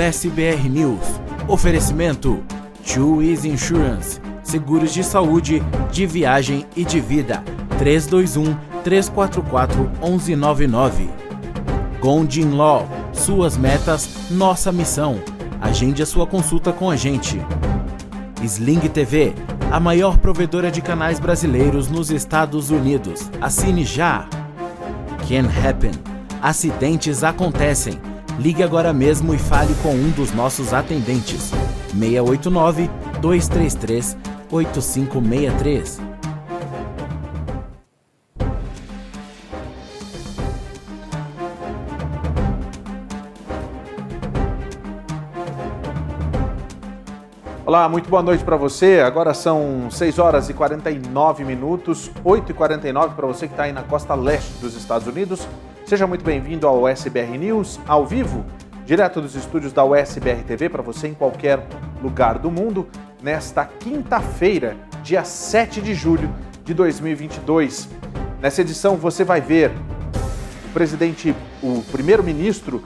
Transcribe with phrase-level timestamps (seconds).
[0.00, 1.20] USBR News.
[1.46, 2.42] Oferecimento:
[2.90, 4.18] Two Easy Insurance.
[4.42, 7.44] Seguros de saúde, de viagem e de vida.
[7.78, 11.10] 321 344 1199.
[12.00, 12.88] Gondin Law.
[13.12, 15.20] Suas metas, nossa missão.
[15.60, 17.38] Agende a sua consulta com a gente.
[18.42, 19.34] Sling TV,
[19.70, 23.30] a maior provedora de canais brasileiros nos Estados Unidos.
[23.38, 24.26] Assine já.
[25.28, 25.92] Can Happen.
[26.40, 28.00] Acidentes acontecem.
[28.40, 31.50] Ligue agora mesmo e fale com um dos nossos atendentes.
[31.90, 32.88] 689
[33.20, 34.16] 233
[34.50, 36.00] 8563.
[47.66, 49.00] Olá, muito boa noite para você.
[49.00, 53.72] Agora são 6 horas e 49 minutos, 8 e 49 para você que está aí
[53.74, 55.46] na costa leste dos Estados Unidos.
[55.84, 58.44] Seja muito bem-vindo ao USBR News, ao vivo,
[58.86, 61.66] direto dos estúdios da USBR TV para você em qualquer
[62.00, 62.86] lugar do mundo,
[63.20, 66.32] nesta quinta-feira, dia 7 de julho
[66.64, 67.88] de 2022.
[68.40, 69.72] Nessa edição você vai ver
[70.66, 72.84] o presidente, o primeiro-ministro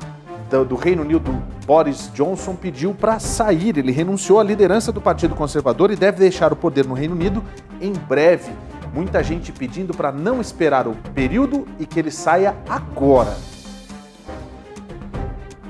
[0.48, 3.76] do, do Reino Unido, Boris Johnson, pediu para sair.
[3.76, 7.44] Ele renunciou à liderança do Partido Conservador e deve deixar o poder no Reino Unido
[7.82, 8.50] em breve.
[8.94, 13.36] Muita gente pedindo para não esperar o período e que ele saia agora.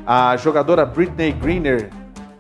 [0.07, 1.89] A jogadora Britney Greener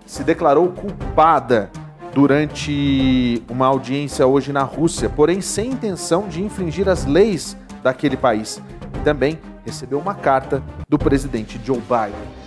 [0.04, 1.70] se declarou culpada
[2.12, 8.60] durante uma audiência hoje na Rússia, porém sem intenção de infringir as leis daquele país.
[8.94, 12.44] E também recebeu uma carta do presidente Joe Biden.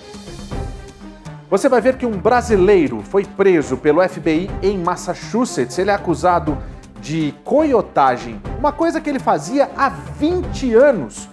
[1.50, 5.80] Você vai ver que um brasileiro foi preso pelo FBI em Massachusetts.
[5.80, 6.56] Ele é acusado
[7.02, 11.30] de coiotagem, uma coisa que ele fazia há 20 anos.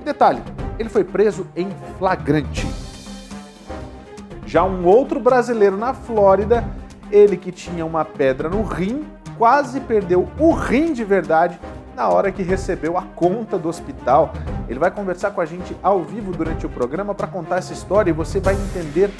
[0.00, 0.42] E detalhe,
[0.78, 1.68] ele foi preso em
[1.98, 2.66] flagrante.
[4.46, 6.64] Já um outro brasileiro na Flórida,
[7.10, 9.04] ele que tinha uma pedra no rim,
[9.36, 11.58] quase perdeu o rim de verdade
[11.96, 14.32] na hora que recebeu a conta do hospital.
[14.68, 18.10] Ele vai conversar com a gente ao vivo durante o programa para contar essa história
[18.10, 19.10] e você vai entender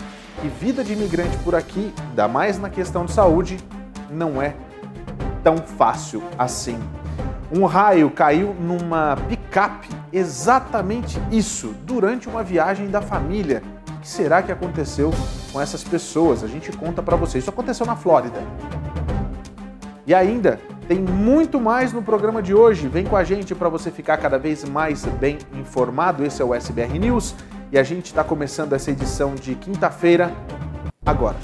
[0.41, 3.59] que vida de imigrante por aqui, ainda mais na questão de saúde,
[4.11, 4.55] não é
[5.45, 6.79] tão fácil assim.
[7.53, 13.63] Um raio caiu numa picape, exatamente isso, durante uma viagem da família.
[13.91, 15.13] O que será que aconteceu
[15.53, 16.43] com essas pessoas?
[16.43, 17.45] A gente conta para vocês.
[17.45, 18.41] Isso aconteceu na Flórida.
[20.07, 22.89] E ainda tem muito mais no programa de hoje.
[22.89, 26.25] Vem com a gente para você ficar cada vez mais bem informado.
[26.25, 27.35] Esse é o SBR News
[27.71, 30.33] e a gente está começando essa edição de quinta-feira
[31.07, 31.37] agora.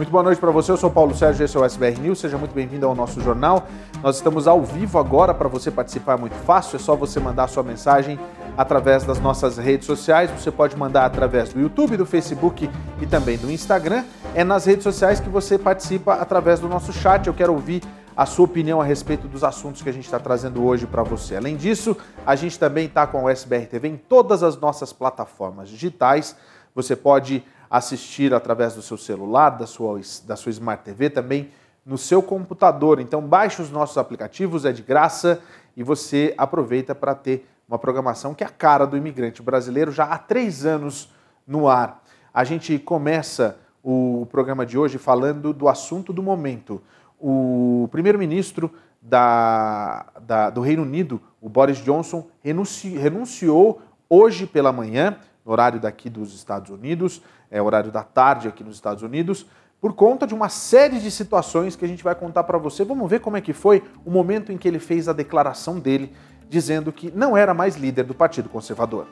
[0.00, 2.38] Muito boa noite para você, eu sou Paulo Sérgio, esse é o SBR News, seja
[2.38, 3.66] muito bem-vindo ao nosso jornal.
[4.02, 7.48] Nós estamos ao vivo agora, para você participar é muito fácil, é só você mandar
[7.48, 8.18] sua mensagem
[8.56, 13.36] através das nossas redes sociais, você pode mandar através do YouTube, do Facebook e também
[13.36, 14.04] do Instagram.
[14.34, 17.82] É nas redes sociais que você participa através do nosso chat, eu quero ouvir
[18.16, 21.36] a sua opinião a respeito dos assuntos que a gente está trazendo hoje para você.
[21.36, 21.94] Além disso,
[22.24, 26.34] a gente também está com o SBR TV em todas as nossas plataformas digitais,
[26.74, 31.50] você pode assistir através do seu celular, da sua, da sua Smart TV, também
[31.86, 32.98] no seu computador.
[32.98, 35.40] Então baixe os nossos aplicativos, é de graça
[35.76, 40.04] e você aproveita para ter uma programação que é a cara do imigrante brasileiro já
[40.04, 41.12] há três anos
[41.46, 42.02] no ar.
[42.34, 46.82] A gente começa o programa de hoje falando do assunto do momento.
[47.18, 48.70] O primeiro-ministro
[49.00, 55.80] da, da, do Reino Unido, o Boris Johnson, renunci, renunciou hoje pela manhã, no horário
[55.80, 59.46] daqui dos Estados Unidos, é horário da tarde aqui nos Estados Unidos,
[59.80, 62.84] por conta de uma série de situações que a gente vai contar para você.
[62.84, 66.12] Vamos ver como é que foi o momento em que ele fez a declaração dele,
[66.48, 69.06] dizendo que não era mais líder do Partido Conservador.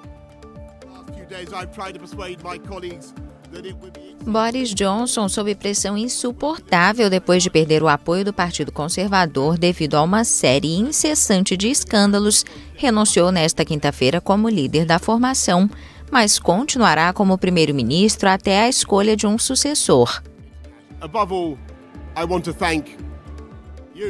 [4.26, 10.02] Boris Johnson, sob pressão insuportável depois de perder o apoio do Partido Conservador devido a
[10.02, 12.44] uma série incessante de escândalos,
[12.74, 15.68] renunciou nesta quinta-feira como líder da formação
[16.10, 20.22] mas continuará como primeiro-ministro até a escolha de um sucessor.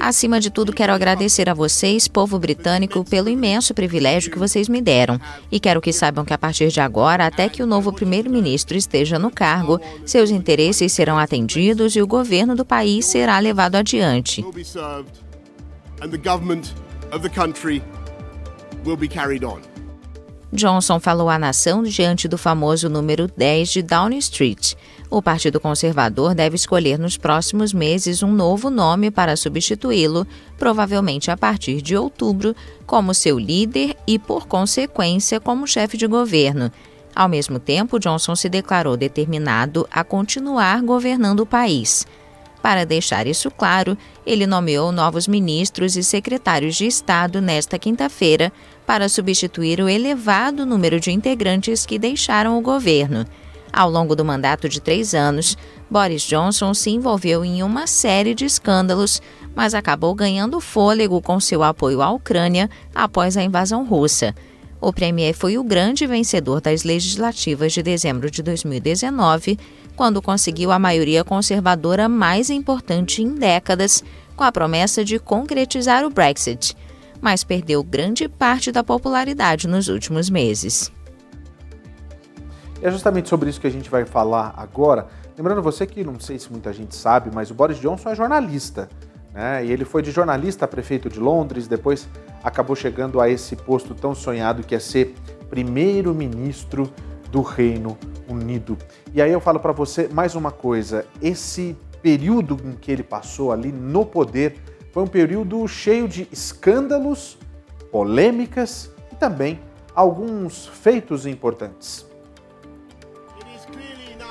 [0.00, 4.82] Acima de tudo, quero agradecer a vocês, povo britânico, pelo imenso privilégio que vocês me
[4.82, 5.18] deram.
[5.50, 9.18] E quero que saibam que a partir de agora, até que o novo primeiro-ministro esteja
[9.18, 14.44] no cargo, seus interesses serão atendidos e o governo do país será levado adiante
[18.84, 19.67] will be carried on.
[20.50, 24.74] Johnson falou à nação diante do famoso número 10 de Downing Street.
[25.10, 31.36] O Partido Conservador deve escolher nos próximos meses um novo nome para substituí-lo, provavelmente a
[31.36, 32.56] partir de outubro,
[32.86, 36.72] como seu líder e, por consequência, como chefe de governo.
[37.14, 42.06] Ao mesmo tempo, Johnson se declarou determinado a continuar governando o país.
[42.62, 43.96] Para deixar isso claro,
[44.26, 48.52] ele nomeou novos ministros e secretários de Estado nesta quinta-feira
[48.88, 53.26] para substituir o elevado número de integrantes que deixaram o governo.
[53.70, 55.58] Ao longo do mandato de três anos,
[55.90, 59.20] Boris Johnson se envolveu em uma série de escândalos,
[59.54, 64.34] mas acabou ganhando fôlego com seu apoio à Ucrânia após a invasão russa.
[64.80, 69.58] O premier foi o grande vencedor das legislativas de dezembro de 2019,
[69.96, 74.02] quando conseguiu a maioria conservadora mais importante em décadas,
[74.34, 76.74] com a promessa de concretizar o Brexit,
[77.20, 80.92] mas perdeu grande parte da popularidade nos últimos meses.
[82.80, 85.08] É justamente sobre isso que a gente vai falar agora.
[85.36, 88.88] Lembrando você que não sei se muita gente sabe, mas o Boris Johnson é jornalista.
[89.32, 89.66] Né?
[89.66, 92.08] E ele foi de jornalista a prefeito de Londres, depois
[92.42, 95.14] acabou chegando a esse posto tão sonhado que é ser
[95.50, 96.92] primeiro-ministro
[97.30, 97.96] do Reino
[98.28, 98.76] Unido.
[99.12, 103.52] E aí eu falo para você mais uma coisa: esse período em que ele passou
[103.52, 104.56] ali no poder
[104.98, 107.38] foi um período cheio de escândalos,
[107.92, 109.60] polêmicas e também
[109.94, 112.04] alguns feitos importantes.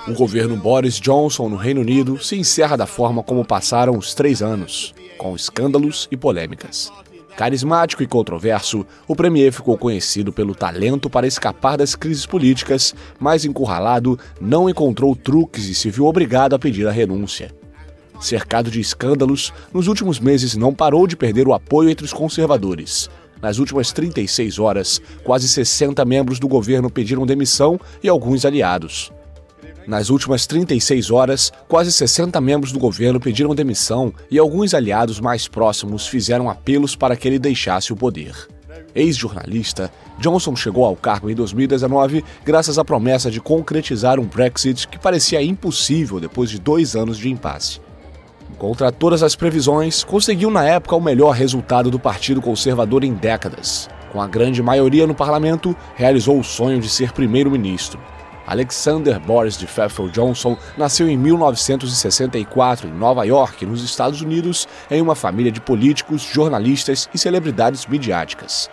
[0.05, 4.41] O governo Boris Johnson no Reino Unido se encerra da forma como passaram os três
[4.41, 6.91] anos, com escândalos e polêmicas.
[7.37, 13.45] Carismático e controverso, o premier ficou conhecido pelo talento para escapar das crises políticas, mas
[13.45, 17.56] encurralado, não encontrou truques e se viu obrigado a pedir a renúncia.
[18.19, 23.09] Cercado de escândalos, nos últimos meses não parou de perder o apoio entre os conservadores.
[23.41, 29.11] Nas últimas 36 horas, quase 60 membros do governo pediram demissão e alguns aliados.
[29.85, 35.47] Nas últimas 36 horas, quase 60 membros do governo pediram demissão e alguns aliados mais
[35.47, 38.35] próximos fizeram apelos para que ele deixasse o poder.
[38.93, 44.99] Ex-jornalista, Johnson chegou ao cargo em 2019 graças à promessa de concretizar um Brexit que
[44.99, 47.79] parecia impossível depois de dois anos de impasse.
[48.57, 53.89] Contra todas as previsões, conseguiu na época o melhor resultado do Partido Conservador em décadas.
[54.11, 57.99] Com a grande maioria no parlamento, realizou o sonho de ser primeiro-ministro.
[58.47, 65.01] Alexander Boris de Pfeffel Johnson nasceu em 1964 em Nova York, nos Estados Unidos, em
[65.01, 68.69] uma família de políticos, jornalistas e celebridades midiáticas.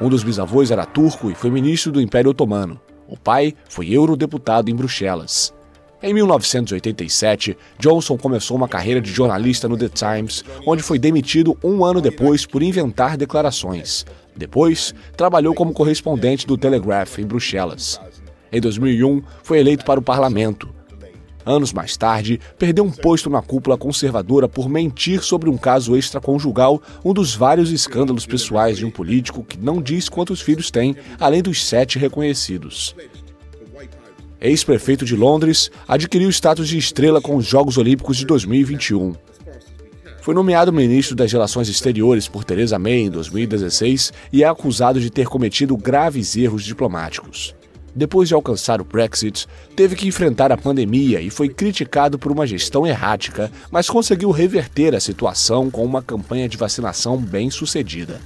[0.00, 2.80] Um dos bisavôs era turco e foi ministro do Império Otomano.
[3.08, 5.52] O pai foi eurodeputado em Bruxelas.
[6.06, 11.82] Em 1987, Johnson começou uma carreira de jornalista no The Times, onde foi demitido um
[11.82, 14.04] ano depois por inventar declarações.
[14.36, 17.98] Depois, trabalhou como correspondente do Telegraph em Bruxelas.
[18.52, 20.68] Em 2001, foi eleito para o parlamento.
[21.42, 26.82] Anos mais tarde, perdeu um posto na cúpula conservadora por mentir sobre um caso extraconjugal,
[27.02, 31.42] um dos vários escândalos pessoais de um político que não diz quantos filhos tem, além
[31.42, 32.94] dos sete reconhecidos.
[34.40, 39.14] Ex-prefeito de Londres, adquiriu status de estrela com os Jogos Olímpicos de 2021.
[40.20, 45.10] Foi nomeado ministro das Relações Exteriores por Theresa May em 2016 e é acusado de
[45.10, 47.54] ter cometido graves erros diplomáticos
[47.94, 52.46] depois de alcançar o Brexit, teve que enfrentar a pandemia e foi criticado por uma
[52.46, 58.20] gestão errática, mas conseguiu reverter a situação com uma campanha de vacinação bem sucedida.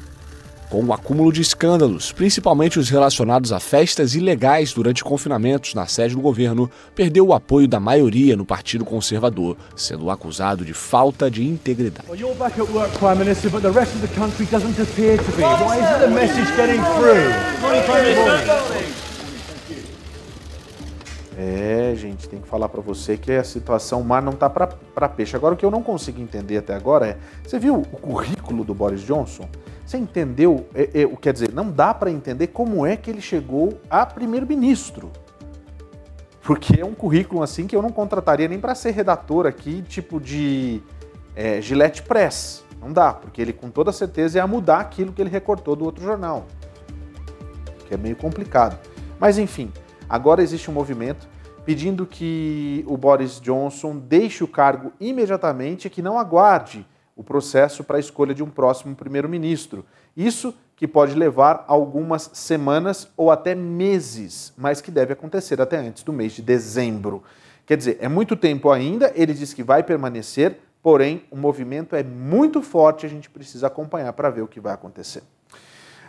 [0.71, 6.15] Com o acúmulo de escândalos, principalmente os relacionados a festas ilegais durante confinamentos na sede
[6.15, 11.43] do governo, perdeu o apoio da maioria no Partido Conservador, sendo acusado de falta de
[11.43, 12.07] integridade.
[21.35, 25.35] É, gente, tem que falar para você que a situação, mar não tá para peixe.
[25.35, 28.75] Agora, o que eu não consigo entender até agora é: você viu o currículo do
[28.75, 29.49] Boris Johnson?
[29.89, 30.69] Você entendeu?
[30.75, 35.11] É, é, quer dizer, não dá para entender como é que ele chegou a primeiro-ministro.
[36.43, 40.21] Porque é um currículo assim que eu não contrataria nem para ser redator aqui, tipo
[40.21, 40.83] de
[41.35, 42.65] é, Gillette Press.
[42.83, 46.05] Não dá, porque ele com toda certeza ia mudar aquilo que ele recortou do outro
[46.05, 46.47] jornal.
[47.87, 48.79] Que é meio complicado.
[49.19, 49.73] Mas enfim,
[50.09, 51.29] Agora existe um movimento
[51.67, 56.87] pedindo que o Boris Johnson deixe o cargo imediatamente e que não aguarde
[57.19, 59.85] o processo para a escolha de um próximo primeiro-ministro.
[60.17, 66.05] Isso que pode levar algumas semanas ou até meses, mas que deve acontecer até antes
[66.05, 67.25] do mês de dezembro.
[67.67, 72.05] Quer dizer, é muito tempo ainda, ele diz que vai permanecer, porém o movimento é
[72.05, 75.25] muito forte, a gente precisa acompanhar para ver o que vai acontecer.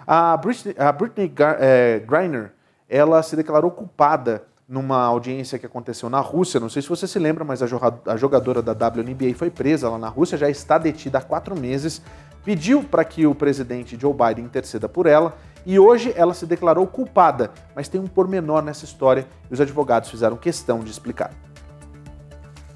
[0.06, 2.52] A Britney, a Britney é, Griner,
[2.88, 6.60] ela se declarou culpada numa audiência que aconteceu na Rússia.
[6.60, 10.08] Não sei se você se lembra, mas a jogadora da WNBA foi presa lá na
[10.08, 12.04] Rússia, já está detida há quatro meses.
[12.46, 15.36] Pediu para que o presidente Joe Biden interceda por ela
[15.66, 17.52] e hoje ela se declarou culpada.
[17.76, 21.32] Mas tem um pormenor nessa história e os advogados fizeram questão de explicar.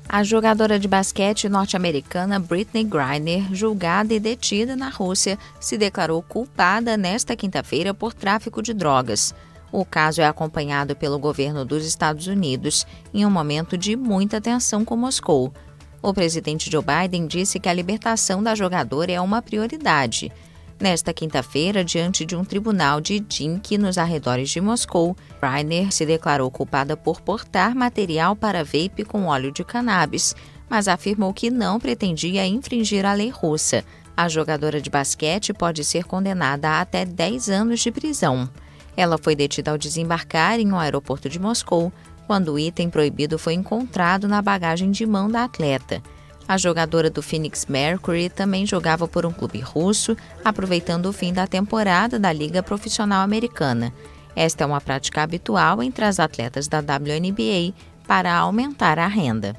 [0.10, 6.98] A jogadora de basquete norte-americana Britney Griner, julgada e detida na Rússia, se declarou culpada
[6.98, 9.34] nesta quinta-feira por tráfico de drogas.
[9.74, 14.86] O caso é acompanhado pelo governo dos Estados Unidos em um momento de muita tensão
[14.86, 15.51] com Moscou.
[16.00, 20.32] O presidente Joe Biden disse que a libertação da jogadora é uma prioridade.
[20.80, 26.51] Nesta quinta-feira, diante de um tribunal de Dink nos arredores de Moscou, Reiner se declarou
[26.51, 30.36] culpada por portar material para vape com óleo de cannabis,
[30.70, 33.84] mas afirmou que não pretendia infringir a lei russa.
[34.15, 38.48] A jogadora de basquete pode ser condenada a até 10 anos de prisão.
[38.96, 41.92] Ela foi detida ao desembarcar em um aeroporto de Moscou,
[42.28, 46.02] quando o item proibido foi encontrado na bagagem de mão da atleta.
[46.48, 51.48] A jogadora do Phoenix Mercury também jogava por um clube russo, aproveitando o fim da
[51.48, 53.94] temporada da Liga Profissional Americana.
[54.36, 57.74] Esta é uma prática habitual entre as atletas da WNBA
[58.08, 59.56] para aumentar a renda.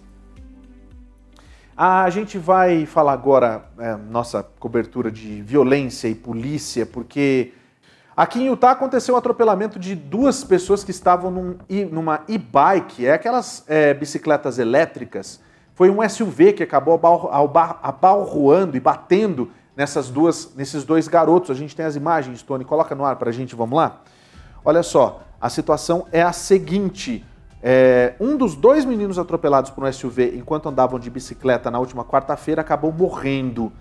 [1.77, 7.53] A gente vai falar agora é, nossa cobertura de violência e polícia, porque
[8.19, 11.57] Aqui em Utah aconteceu o um atropelamento de duas pessoas que estavam num,
[11.93, 15.39] numa e-bike, é aquelas é, bicicletas elétricas.
[15.73, 16.95] Foi um SUV que acabou
[17.81, 21.53] abalroando e batendo nessas duas, nesses dois garotos.
[21.53, 24.01] A gente tem as imagens, Tony, coloca no ar para a gente, vamos lá?
[24.65, 27.25] Olha só, a situação é a seguinte.
[27.63, 32.05] É, um dos dois meninos atropelados por um SUV enquanto andavam de bicicleta na última
[32.05, 33.73] quarta-feira acabou morrendo.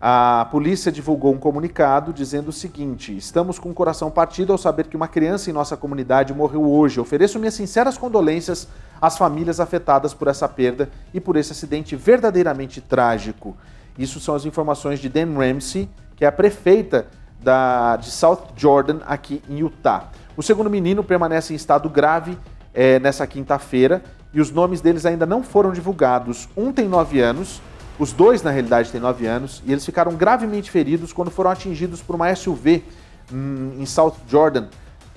[0.00, 4.86] A polícia divulgou um comunicado dizendo o seguinte: Estamos com o coração partido ao saber
[4.88, 7.00] que uma criança em nossa comunidade morreu hoje.
[7.00, 8.68] Ofereço minhas sinceras condolências
[9.00, 13.56] às famílias afetadas por essa perda e por esse acidente verdadeiramente trágico.
[13.98, 17.06] Isso são as informações de Dan Ramsey, que é a prefeita
[17.40, 20.10] da, de South Jordan, aqui em Utah.
[20.36, 22.36] O segundo menino permanece em estado grave
[22.74, 24.02] é, nessa quinta-feira
[24.34, 26.46] e os nomes deles ainda não foram divulgados.
[26.54, 27.62] Um tem nove anos,
[27.98, 32.02] os dois na realidade têm nove anos, e eles ficaram gravemente feridos quando foram atingidos
[32.02, 32.84] por uma SUV
[33.32, 34.66] hum, em South Jordan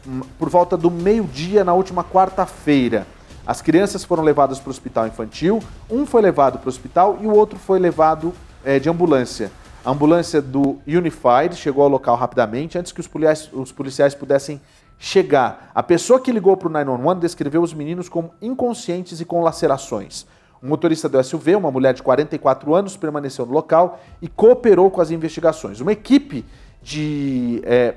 [0.08, 3.06] hum, por volta do meio-dia na última quarta-feira.
[3.46, 7.26] As crianças foram levadas para o hospital infantil, um foi levado para o hospital e
[7.26, 8.34] o outro foi levado
[8.64, 9.52] é, de ambulância.
[9.84, 14.62] A ambulância do Unified chegou ao local rapidamente antes que os policiais, os policiais pudessem
[15.00, 15.72] chegar.
[15.74, 20.28] A pessoa que ligou para o 911 descreveu os meninos como inconscientes e com lacerações.
[20.62, 25.02] O motorista do SUV, uma mulher de 44 anos, permaneceu no local e cooperou com
[25.02, 25.80] as investigações.
[25.80, 26.46] Uma equipe
[26.82, 27.62] de.
[27.64, 27.96] É,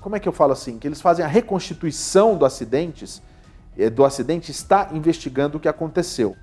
[0.00, 0.78] como é que eu falo assim?
[0.78, 3.22] Que eles fazem a reconstituição do acidentes
[3.78, 6.36] eh, do acidente está investigando o que aconteceu.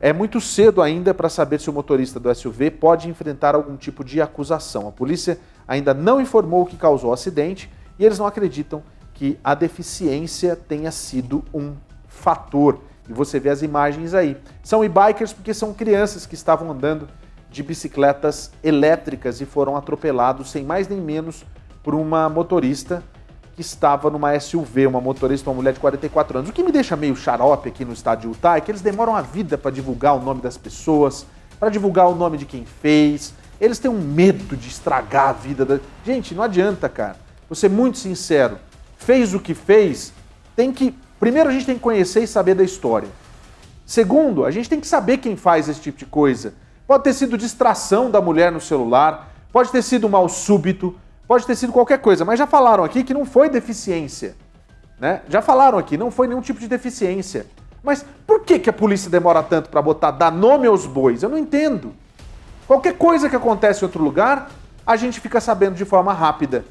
[0.00, 4.04] É muito cedo ainda para saber se o motorista do SUV pode enfrentar algum tipo
[4.04, 4.88] de acusação.
[4.88, 8.82] A polícia ainda não informou o que causou o acidente e eles não acreditam
[9.14, 11.74] que a deficiência tenha sido um
[12.06, 12.80] fator.
[13.08, 14.36] E você vê as imagens aí.
[14.62, 17.08] São e-bikers porque são crianças que estavam andando
[17.50, 21.44] de bicicletas elétricas e foram atropelados sem mais nem menos
[21.82, 23.02] por uma motorista
[23.54, 26.50] que estava numa SUV, uma motorista, uma mulher de 44 anos.
[26.50, 29.16] O que me deixa meio xarope aqui no estado de Utah é que eles demoram
[29.16, 31.24] a vida para divulgar o nome das pessoas,
[31.58, 33.32] para divulgar o nome de quem fez.
[33.58, 35.80] Eles têm um medo de estragar a vida da.
[36.04, 37.16] Gente, não adianta, cara.
[37.48, 38.58] Vou ser muito sincero.
[38.98, 40.12] Fez o que fez,
[40.54, 40.94] tem que.
[41.18, 43.08] Primeiro, a gente tem que conhecer e saber da história.
[43.84, 46.54] Segundo, a gente tem que saber quem faz esse tipo de coisa.
[46.86, 50.94] Pode ter sido distração da mulher no celular, pode ter sido mal súbito,
[51.26, 54.36] Pode ter sido qualquer coisa, mas já falaram aqui que não foi deficiência.
[54.98, 55.22] Né?
[55.28, 57.46] Já falaram aqui, não foi nenhum tipo de deficiência.
[57.82, 61.22] Mas por que, que a polícia demora tanto para botar dar nome aos bois?
[61.22, 61.92] Eu não entendo.
[62.66, 64.50] Qualquer coisa que acontece em outro lugar,
[64.86, 66.64] a gente fica sabendo de forma rápida.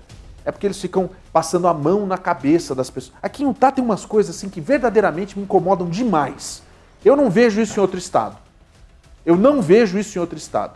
[0.45, 3.15] É porque eles ficam passando a mão na cabeça das pessoas.
[3.21, 6.62] Aqui em Utah tem umas coisas assim que verdadeiramente me incomodam demais.
[7.03, 8.38] Eu não vejo isso em outro estado.
[9.25, 10.73] Eu não vejo isso em outro estado.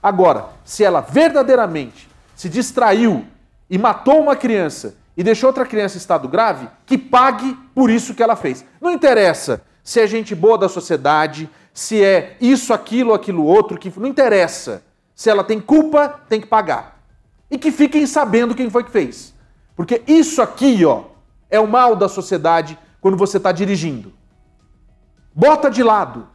[0.00, 3.24] Agora, se ela verdadeiramente se distraiu
[3.68, 8.14] e matou uma criança e deixou outra criança em estado grave, que pague por isso
[8.14, 8.64] que ela fez.
[8.80, 13.92] Não interessa se é gente boa da sociedade, se é isso, aquilo, aquilo outro, que
[13.98, 14.82] não interessa.
[15.14, 16.97] Se ela tem culpa, tem que pagar.
[17.50, 19.34] E que fiquem sabendo quem foi que fez.
[19.74, 21.04] Porque isso aqui, ó,
[21.48, 24.12] é o mal da sociedade quando você está dirigindo.
[25.34, 26.26] Bota de lado,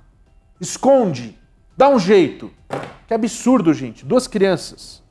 [0.60, 1.38] esconde,
[1.76, 2.52] dá um jeito.
[3.08, 4.06] Que absurdo, gente.
[4.06, 5.04] Duas crianças.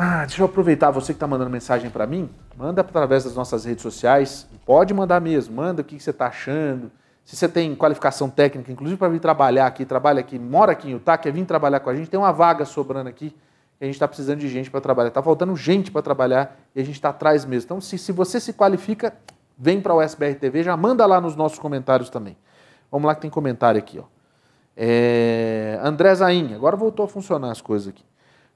[0.00, 3.64] Ah, deixa eu aproveitar você que está mandando mensagem para mim, manda através das nossas
[3.64, 6.88] redes sociais, pode mandar mesmo, manda o que você está achando,
[7.28, 10.92] se você tem qualificação técnica, inclusive para vir trabalhar aqui, trabalha aqui, mora aqui em
[10.92, 13.36] Utah, quer vir trabalhar com a gente, tem uma vaga sobrando aqui,
[13.78, 16.80] e a gente está precisando de gente para trabalhar, está faltando gente para trabalhar e
[16.80, 17.66] a gente está atrás mesmo.
[17.66, 19.14] Então, se, se você se qualifica,
[19.58, 22.34] vem para o SBR TV, já manda lá nos nossos comentários também.
[22.90, 24.04] Vamos lá que tem comentário aqui, ó.
[24.74, 25.78] É...
[25.82, 28.04] André Zain, agora voltou a funcionar as coisas aqui.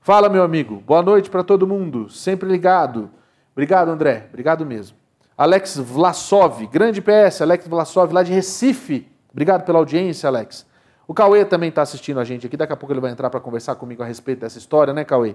[0.01, 0.83] Fala, meu amigo.
[0.87, 2.09] Boa noite para todo mundo.
[2.09, 3.11] Sempre ligado.
[3.53, 4.29] Obrigado, André.
[4.31, 5.02] Obrigado mesmo.
[5.43, 9.09] Alex Vlasov, grande PS, Alex Vlasov, lá de Recife.
[9.33, 10.65] Obrigado pela audiência, Alex.
[11.05, 12.57] O Cauê também está assistindo a gente aqui.
[12.57, 15.35] Daqui a pouco ele vai entrar para conversar comigo a respeito dessa história, né, Cauê?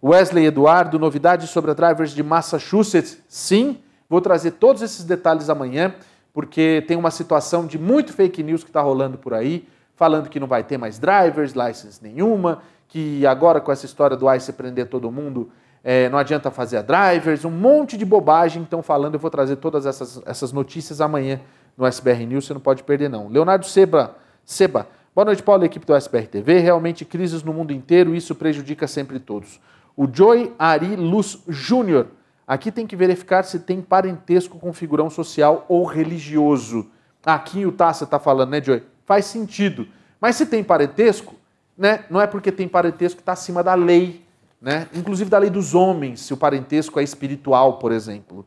[0.00, 3.18] Wesley Eduardo, novidades sobre a Drivers de Massachusetts.
[3.26, 5.92] Sim, vou trazer todos esses detalhes amanhã,
[6.32, 9.66] porque tem uma situação de muito fake news que está rolando por aí,
[9.96, 14.32] falando que não vai ter mais drivers, license nenhuma, que agora com essa história do
[14.32, 15.50] ICE prender todo mundo,
[15.82, 19.14] é, não adianta fazer a drivers, um monte de bobagem estão falando.
[19.14, 21.40] Eu vou trazer todas essas, essas notícias amanhã
[21.76, 23.28] no SBR News, você não pode perder não.
[23.28, 26.58] Leonardo Seba, Seba, boa noite Paulo, equipe do SBR TV.
[26.58, 29.60] Realmente crises no mundo inteiro, isso prejudica sempre todos.
[29.96, 32.08] O Joy Ari Luz Júnior,
[32.46, 36.90] aqui tem que verificar se tem parentesco com figurão social ou religioso.
[37.24, 38.82] Aqui o você está falando, né, Joy?
[39.04, 39.86] Faz sentido.
[40.20, 41.34] Mas se tem parentesco,
[41.76, 44.24] né, não é porque tem parentesco que está acima da lei,
[44.60, 44.88] né?
[44.92, 48.44] inclusive da lei dos homens, se o parentesco é espiritual, por exemplo.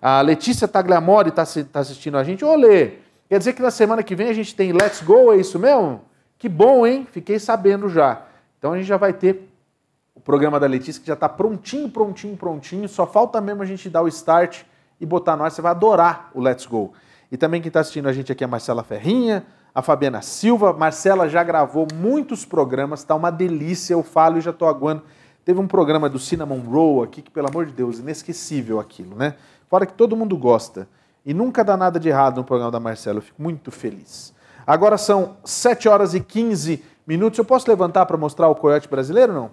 [0.00, 2.44] A Letícia Tagliamori está tá assistindo a gente.
[2.44, 2.94] Ô, Lê,
[3.28, 6.00] quer dizer que na semana que vem a gente tem Let's Go, é isso mesmo?
[6.36, 7.06] Que bom, hein?
[7.10, 8.22] Fiquei sabendo já.
[8.58, 9.48] Então a gente já vai ter
[10.12, 12.88] o programa da Letícia que já está prontinho, prontinho, prontinho.
[12.88, 14.62] Só falta mesmo a gente dar o start
[15.00, 15.50] e botar ar.
[15.50, 16.92] Você vai adorar o Let's Go.
[17.30, 20.72] E também quem está assistindo a gente aqui é a Marcela Ferrinha, a Fabiana Silva.
[20.72, 23.94] Marcela já gravou muitos programas, está uma delícia.
[23.94, 25.02] Eu falo e já estou aguando.
[25.44, 29.34] Teve um programa do Cinnamon Roll aqui, que, pelo amor de Deus, inesquecível aquilo, né?
[29.68, 30.88] Fora que todo mundo gosta.
[31.24, 33.18] E nunca dá nada de errado no programa da Marcela.
[33.18, 34.32] Eu fico muito feliz.
[34.66, 37.38] Agora são 7 horas e 15 minutos.
[37.38, 39.50] Eu posso levantar para mostrar o coiote brasileiro não?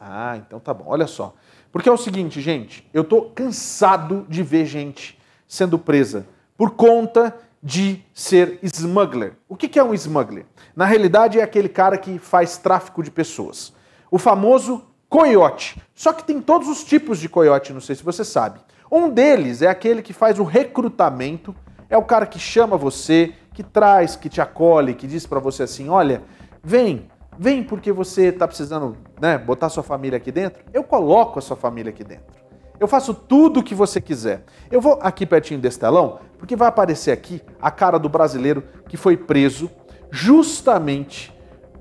[0.00, 0.84] Ah, então tá bom.
[0.86, 1.34] Olha só.
[1.72, 6.26] Porque é o seguinte, gente, eu tô cansado de ver gente sendo presa
[6.56, 9.34] por conta de ser smuggler.
[9.48, 10.46] O que é um smuggler?
[10.74, 13.72] Na realidade, é aquele cara que faz tráfico de pessoas.
[14.10, 15.82] O famoso coiote.
[15.94, 18.60] Só que tem todos os tipos de coiote, não sei se você sabe.
[18.90, 21.54] Um deles é aquele que faz o recrutamento,
[21.90, 25.64] é o cara que chama você, que traz, que te acolhe, que diz para você
[25.64, 26.22] assim: olha,
[26.62, 30.64] vem, vem porque você está precisando né, botar sua família aqui dentro.
[30.72, 32.40] Eu coloco a sua família aqui dentro.
[32.78, 34.44] Eu faço tudo o que você quiser.
[34.70, 38.96] Eu vou aqui pertinho desse telão, porque vai aparecer aqui a cara do brasileiro que
[38.96, 39.70] foi preso
[40.10, 41.32] justamente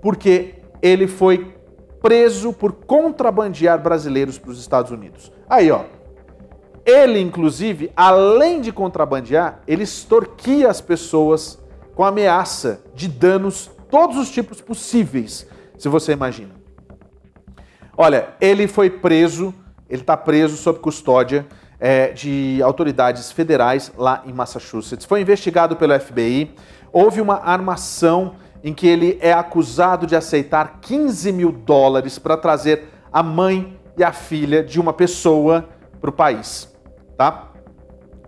[0.01, 1.55] porque ele foi
[2.01, 5.31] preso por contrabandear brasileiros para os Estados Unidos.
[5.49, 5.83] Aí, ó.
[6.85, 11.59] Ele, inclusive, além de contrabandear, ele extorquia as pessoas
[11.93, 15.45] com ameaça de danos, todos os tipos possíveis,
[15.77, 16.55] se você imagina.
[17.95, 19.53] Olha, ele foi preso
[19.89, 21.47] ele está preso sob custódia
[21.79, 25.05] é, de autoridades federais lá em Massachusetts.
[25.05, 26.53] Foi investigado pelo FBI.
[26.93, 32.89] Houve uma armação em que ele é acusado de aceitar 15 mil dólares para trazer
[33.11, 35.69] a mãe e a filha de uma pessoa
[35.99, 36.73] para o país.
[37.17, 37.51] Tá?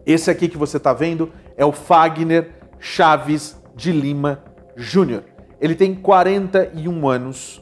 [0.06, 4.44] Esse aqui que você está vendo é o Fagner Chaves de Lima
[4.76, 5.24] Jr.
[5.60, 7.62] Ele tem 41 anos.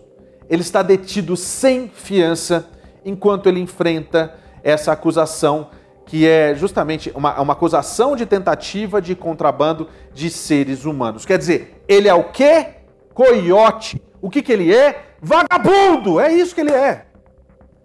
[0.49, 2.67] Ele está detido sem fiança
[3.03, 5.69] enquanto ele enfrenta essa acusação
[6.09, 11.23] que é justamente uma, uma acusação de tentativa de contrabando de seres humanos.
[11.23, 12.77] Quer dizer, ele é o quê?
[13.13, 14.01] Coiote.
[14.19, 15.13] O que, que ele é?
[15.21, 16.19] Vagabundo!
[16.19, 17.05] É isso que ele é.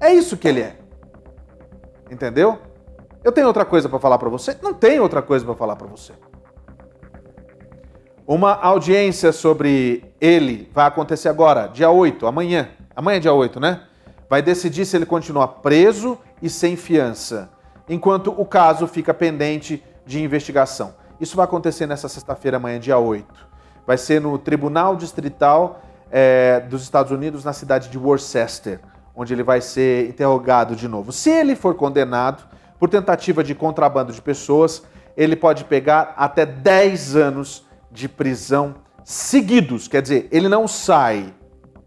[0.01, 0.75] É isso que ele é.
[2.11, 2.59] Entendeu?
[3.23, 4.57] Eu tenho outra coisa para falar para você?
[4.63, 6.15] Não tenho outra coisa para falar para você.
[8.27, 12.71] Uma audiência sobre ele vai acontecer agora, dia 8, amanhã.
[12.97, 13.83] Amanhã é dia 8, né?
[14.29, 17.51] vai decidir se ele continua preso e sem fiança,
[17.89, 20.95] enquanto o caso fica pendente de investigação.
[21.21, 23.27] Isso vai acontecer nessa sexta-feira, amanhã, dia 8.
[23.87, 28.81] Vai ser no Tribunal Distrital é, dos Estados Unidos, na cidade de Worcester,
[29.15, 31.13] onde ele vai ser interrogado de novo.
[31.13, 32.45] Se ele for condenado
[32.79, 34.83] por tentativa de contrabando de pessoas,
[35.17, 41.33] ele pode pegar até 10 anos de prisão seguidos, quer dizer, ele não sai,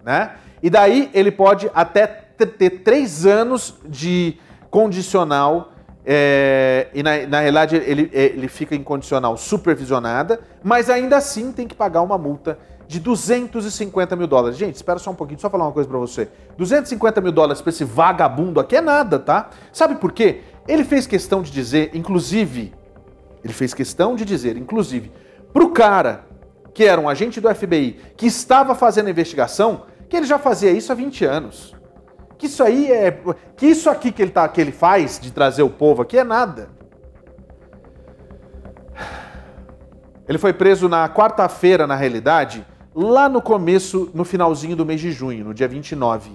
[0.04, 0.36] né?
[0.62, 4.38] E daí ele pode até ter três anos de
[4.70, 5.74] condicional
[6.10, 11.52] é, e na, na realidade ele, é, ele fica em condicional supervisionada, mas ainda assim
[11.52, 14.58] tem que pagar uma multa de 250 mil dólares.
[14.58, 16.30] Gente, espera só um pouquinho, só falar uma coisa para você.
[16.58, 19.50] 250 mil dólares para esse vagabundo aqui é nada, tá?
[19.74, 20.44] Sabe por quê?
[20.66, 22.74] Ele fez questão de dizer, inclusive,
[23.44, 25.12] ele fez questão de dizer, inclusive,
[25.52, 26.26] pro cara
[26.74, 30.72] que era um agente do FBI que estava fazendo a investigação, que ele já fazia
[30.72, 31.76] isso há 20 anos.
[32.38, 33.12] Que isso aí é.
[33.56, 36.24] Que isso aqui que ele, tá, que ele faz de trazer o povo aqui é
[36.24, 36.70] nada.
[40.28, 45.12] Ele foi preso na quarta-feira, na realidade, lá no começo, no finalzinho do mês de
[45.12, 46.32] junho, no dia 29.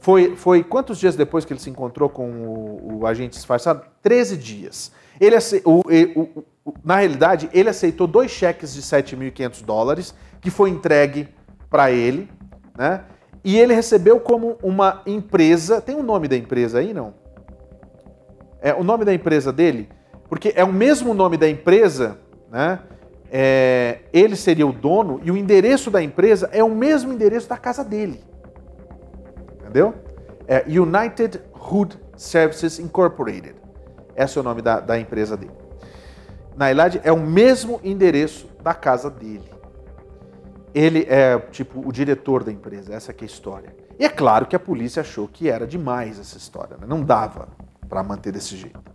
[0.00, 3.82] Foi, foi quantos dias depois que ele se encontrou com o, o agente disfarçado?
[4.02, 4.92] 13 dias.
[5.20, 5.82] Ele, o,
[6.14, 11.28] o, o, na realidade, ele aceitou dois cheques de 7.500 dólares, que foi entregue
[11.70, 12.28] para ele,
[12.76, 13.02] né?
[13.44, 15.80] E ele recebeu como uma empresa.
[15.80, 17.12] Tem o um nome da empresa aí, não?
[18.60, 19.90] É o nome da empresa dele,
[20.28, 22.16] porque é o mesmo nome da empresa,
[22.50, 22.80] né?
[23.30, 27.58] É, ele seria o dono e o endereço da empresa é o mesmo endereço da
[27.58, 28.22] casa dele.
[29.60, 29.92] Entendeu?
[30.46, 33.56] É United Hood Services Incorporated.
[34.16, 35.52] Esse é o nome da, da empresa dele.
[36.56, 39.50] Na verdade, é o mesmo endereço da casa dele.
[40.74, 43.74] Ele é, tipo, o diretor da empresa, essa é a história.
[43.98, 46.84] E é claro que a polícia achou que era demais essa história, né?
[46.86, 47.48] não dava
[47.88, 48.92] para manter desse jeito.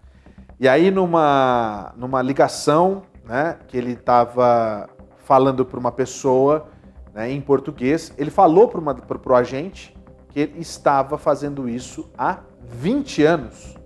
[0.60, 4.90] E aí, numa, numa ligação, né, que ele estava
[5.20, 6.68] falando para uma pessoa
[7.14, 9.96] né, em português, ele falou para o agente
[10.30, 13.78] que ele estava fazendo isso há 20 anos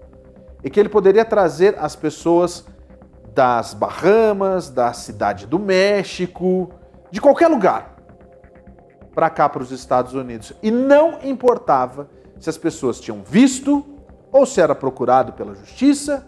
[0.63, 2.65] e que ele poderia trazer as pessoas
[3.33, 6.71] das Bahamas, da cidade do México,
[7.13, 7.95] de qualquer lugar
[9.13, 10.51] para cá, para os Estados Unidos.
[10.63, 13.85] E não importava se as pessoas tinham visto,
[14.31, 16.27] ou se era procurado pela justiça,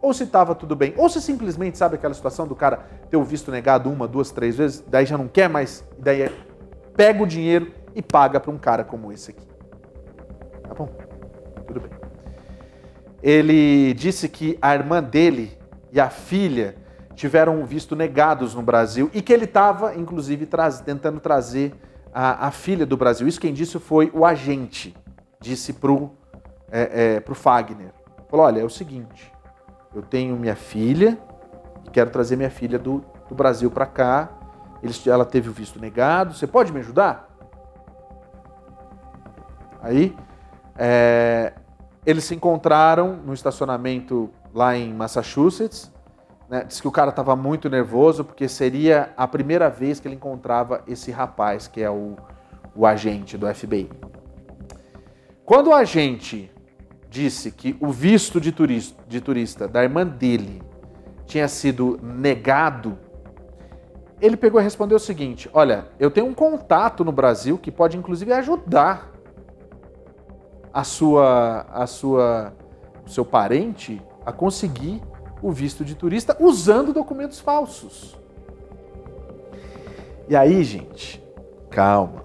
[0.00, 0.94] ou se estava tudo bem.
[0.96, 4.56] Ou se simplesmente, sabe aquela situação do cara ter o visto negado uma, duas, três
[4.56, 6.32] vezes, daí já não quer mais, daí é,
[6.96, 9.48] pega o dinheiro e paga para um cara como esse aqui.
[10.62, 10.88] Tá bom?
[11.66, 11.90] Tudo bem.
[13.20, 15.58] Ele disse que a irmã dele
[15.92, 16.76] e a filha
[17.20, 20.48] tiveram visto negados no Brasil e que ele estava, inclusive,
[20.84, 21.74] tentando trazer
[22.12, 23.28] a, a, filha do Brasil.
[23.28, 24.96] Isso quem disse foi o agente,
[25.40, 26.10] disse para o
[26.72, 27.92] é, é, pro Fagner.
[28.28, 29.32] Falou, olha, é o seguinte,
[29.94, 31.18] eu tenho minha filha
[31.90, 34.28] quero trazer minha filha do, do Brasil para cá.
[34.82, 36.34] Eles, ela teve o visto negado.
[36.34, 37.28] Você pode me ajudar?
[39.82, 40.16] Aí,
[40.76, 41.52] é,
[42.04, 45.92] eles se encontraram no estacionamento lá em Massachusetts.
[46.50, 46.66] Né?
[46.68, 51.12] Que o cara estava muito nervoso porque seria a primeira vez que ele encontrava esse
[51.12, 52.16] rapaz, que é o,
[52.74, 53.88] o agente do FBI.
[55.44, 56.50] Quando o agente
[57.08, 60.60] disse que o visto de turista, de turista da irmã dele
[61.24, 62.98] tinha sido negado,
[64.20, 67.96] ele pegou e respondeu o seguinte: Olha, eu tenho um contato no Brasil que pode
[67.96, 69.10] inclusive ajudar
[70.72, 72.52] a sua, a sua,
[73.06, 75.02] o seu parente a conseguir
[75.42, 78.18] o visto de turista usando documentos falsos.
[80.28, 81.22] E aí, gente,
[81.70, 82.24] calma.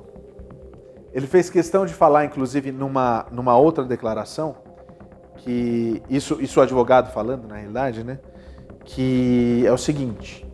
[1.13, 4.57] Ele fez questão de falar, inclusive, numa, numa outra declaração,
[5.37, 8.19] que isso, isso o advogado falando, na realidade, né?
[8.83, 10.45] Que é o seguinte: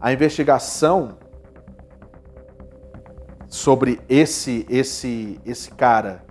[0.00, 1.16] a investigação
[3.46, 6.24] sobre esse esse esse cara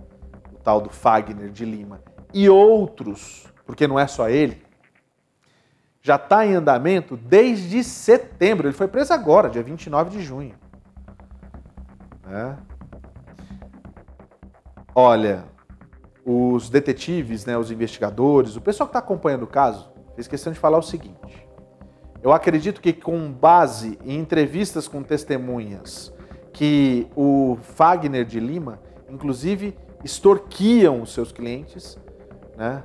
[0.62, 2.02] tal do Fagner de Lima,
[2.34, 4.65] e outros, porque não é só ele,
[6.06, 8.68] já está em andamento desde setembro.
[8.68, 10.54] Ele foi preso agora, dia 29 de junho.
[12.30, 12.54] É.
[14.94, 15.46] Olha,
[16.24, 20.60] os detetives, né, os investigadores, o pessoal que está acompanhando o caso, fez questão de
[20.60, 21.44] falar o seguinte.
[22.22, 26.14] Eu acredito que, com base em entrevistas com testemunhas,
[26.52, 28.78] que o Fagner de Lima,
[29.10, 31.98] inclusive, extorquiam os seus clientes,
[32.56, 32.84] né?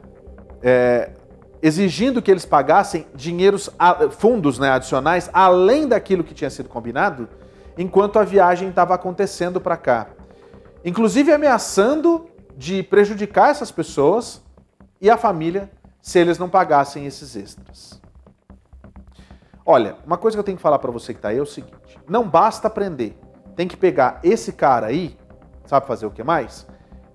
[0.64, 1.12] É,
[1.62, 3.70] exigindo que eles pagassem dinheiros,
[4.12, 7.30] fundos né, adicionais, além daquilo que tinha sido combinado,
[7.78, 10.08] enquanto a viagem estava acontecendo para cá.
[10.84, 14.42] Inclusive ameaçando de prejudicar essas pessoas
[15.00, 15.70] e a família
[16.02, 18.02] se eles não pagassem esses extras.
[19.66, 21.46] Olha, uma coisa que eu tenho que falar para você que está aí é o
[21.46, 23.16] seguinte: não basta aprender,
[23.56, 25.16] tem que pegar esse cara aí,
[25.66, 26.66] sabe fazer o que mais?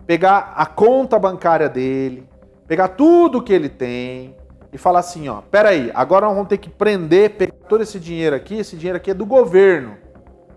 [0.07, 2.29] pegar a conta bancária dele,
[2.67, 4.35] pegar tudo que ele tem
[4.73, 8.35] e falar assim, ó, peraí, agora nós vamos ter que prender, pegar todo esse dinheiro
[8.35, 9.97] aqui, esse dinheiro aqui é do governo,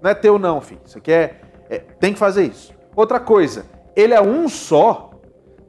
[0.01, 2.73] não é teu não, filho, isso aqui é, é tem que fazer isso.
[2.95, 5.11] Outra coisa, ele é um só,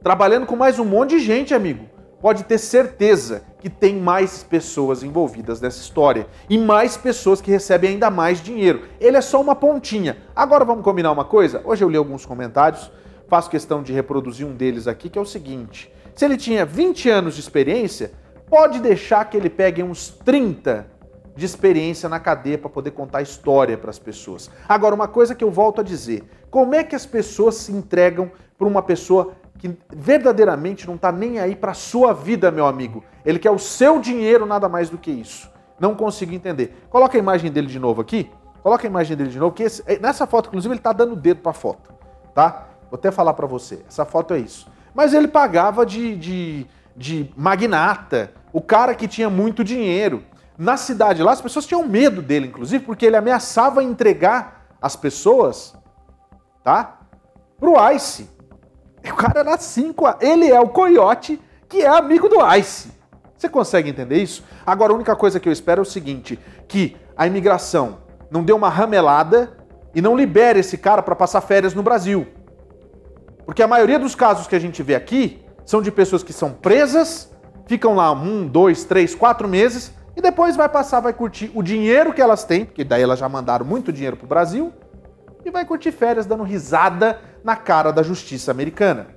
[0.01, 1.85] trabalhando com mais um monte de gente, amigo.
[2.19, 7.91] Pode ter certeza que tem mais pessoas envolvidas nessa história e mais pessoas que recebem
[7.91, 8.83] ainda mais dinheiro.
[8.99, 10.17] Ele é só uma pontinha.
[10.35, 11.61] Agora vamos combinar uma coisa?
[11.65, 12.91] Hoje eu li alguns comentários
[13.31, 17.09] faço questão de reproduzir um deles aqui, que é o seguinte: se ele tinha 20
[17.09, 18.11] anos de experiência,
[18.49, 20.85] pode deixar que ele pegue uns 30
[21.35, 24.49] de experiência na cadeia para poder contar história para as pessoas.
[24.67, 28.31] Agora, uma coisa que eu volto a dizer: como é que as pessoas se entregam
[28.57, 33.03] para uma pessoa que verdadeiramente não está nem aí para a sua vida, meu amigo?
[33.25, 35.49] Ele quer o seu dinheiro, nada mais do que isso.
[35.79, 36.85] Não consigo entender.
[36.89, 38.29] Coloca a imagem dele de novo aqui.
[38.61, 41.15] Coloca a imagem dele de novo, que esse, nessa foto, inclusive, ele está dando o
[41.15, 41.91] dedo para a foto,
[42.35, 42.67] tá?
[42.91, 43.83] Vou até falar para você.
[43.87, 44.67] Essa foto é isso.
[44.93, 50.23] Mas ele pagava de, de, de magnata, o cara que tinha muito dinheiro.
[50.57, 55.75] Na cidade lá, as pessoas tinham medo dele, inclusive, porque ele ameaçava entregar as pessoas,
[56.63, 56.99] tá?
[57.59, 58.29] Pro Ice.
[59.03, 60.05] O cara era cinco.
[60.19, 62.91] Ele é o coiote que é amigo do Ice.
[63.37, 64.43] Você consegue entender isso?
[64.65, 67.99] Agora, a única coisa que eu espero é o seguinte: que a imigração
[68.29, 69.57] não dê uma ramelada
[69.95, 72.27] e não libere esse cara para passar férias no Brasil.
[73.51, 76.53] Porque a maioria dos casos que a gente vê aqui são de pessoas que são
[76.53, 77.29] presas,
[77.65, 82.13] ficam lá um, dois, três, quatro meses e depois vai passar, vai curtir o dinheiro
[82.13, 84.71] que elas têm, porque daí elas já mandaram muito dinheiro pro Brasil,
[85.43, 89.07] e vai curtir férias dando risada na cara da justiça americana.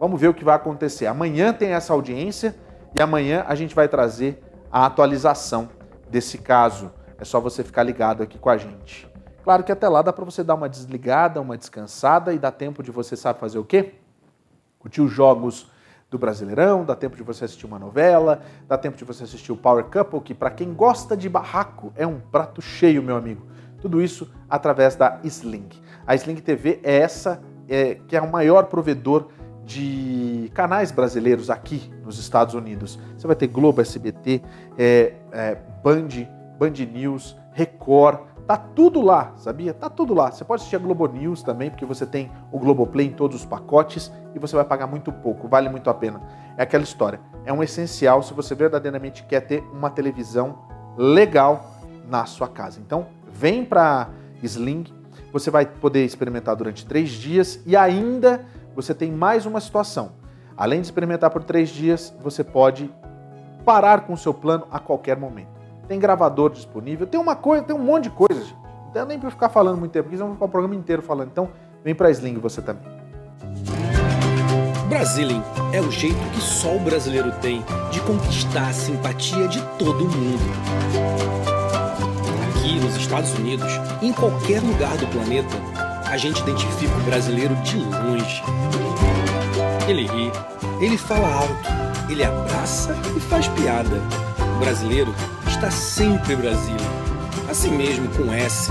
[0.00, 1.04] Vamos ver o que vai acontecer.
[1.04, 2.56] Amanhã tem essa audiência
[2.98, 5.68] e amanhã a gente vai trazer a atualização
[6.08, 6.90] desse caso.
[7.20, 9.06] É só você ficar ligado aqui com a gente.
[9.46, 12.82] Claro que até lá dá para você dar uma desligada, uma descansada e dá tempo
[12.82, 13.94] de você sabe fazer o quê?
[14.80, 15.70] Curtir os jogos
[16.10, 19.56] do Brasileirão, dá tempo de você assistir uma novela, dá tempo de você assistir o
[19.56, 23.46] Power Couple, que para quem gosta de barraco é um prato cheio, meu amigo.
[23.80, 25.68] Tudo isso através da Sling.
[26.04, 29.28] A Sling TV é essa é, que é o maior provedor
[29.64, 32.98] de canais brasileiros aqui nos Estados Unidos.
[33.16, 34.42] Você vai ter Globo, SBT,
[34.76, 35.54] é, é,
[35.84, 36.08] Band,
[36.58, 39.74] Band News, Record, Tá tudo lá, sabia?
[39.74, 40.30] Tá tudo lá.
[40.30, 43.44] Você pode assistir a Globo News também, porque você tem o Globoplay em todos os
[43.44, 46.20] pacotes e você vai pagar muito pouco, vale muito a pena.
[46.56, 47.20] É aquela história.
[47.44, 50.58] É um essencial se você verdadeiramente quer ter uma televisão
[50.96, 51.76] legal
[52.08, 52.78] na sua casa.
[52.80, 54.10] Então, vem para
[54.42, 54.84] Sling,
[55.32, 58.44] você vai poder experimentar durante três dias e ainda
[58.76, 60.12] você tem mais uma situação.
[60.56, 62.90] Além de experimentar por três dias, você pode
[63.64, 65.48] parar com o seu plano a qualquer momento.
[65.88, 68.35] Tem gravador disponível, tem uma coisa, tem um monte de coisa.
[68.96, 71.28] Não dá nem para ficar falando muito tempo, porque senão ficar o programa inteiro falando.
[71.28, 71.50] Então,
[71.84, 72.82] vem para Sling você também.
[74.88, 75.42] Brasilim
[75.74, 80.40] é o jeito que só o brasileiro tem de conquistar a simpatia de todo mundo.
[82.48, 85.56] Aqui nos Estados Unidos, em qualquer lugar do planeta,
[86.10, 88.42] a gente identifica o brasileiro de longe.
[89.86, 90.32] Ele ri,
[90.80, 91.68] ele fala alto,
[92.08, 94.00] ele abraça e faz piada.
[94.56, 95.14] O brasileiro
[95.46, 96.95] está sempre Brasília.
[97.56, 98.70] Assim mesmo com S,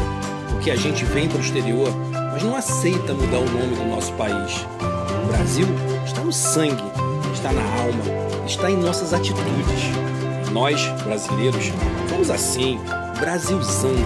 [0.51, 1.89] porque a gente vem para o exterior,
[2.31, 4.63] mas não aceita mudar o nome do nosso país.
[5.23, 5.65] O Brasil
[6.05, 6.83] está no sangue,
[7.33, 9.89] está na alma, está em nossas atitudes.
[10.51, 11.71] Nós, brasileiros,
[12.07, 12.79] somos assim,
[13.19, 14.05] Brasilzando,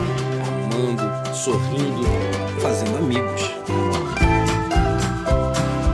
[0.64, 2.08] amando, sorrindo,
[2.62, 3.52] fazendo amigos.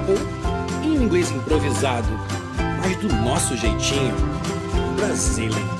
[0.08, 2.20] Ou, em inglês improvisado,
[2.84, 4.14] mas do nosso jeitinho,
[4.96, 5.75] Brasília.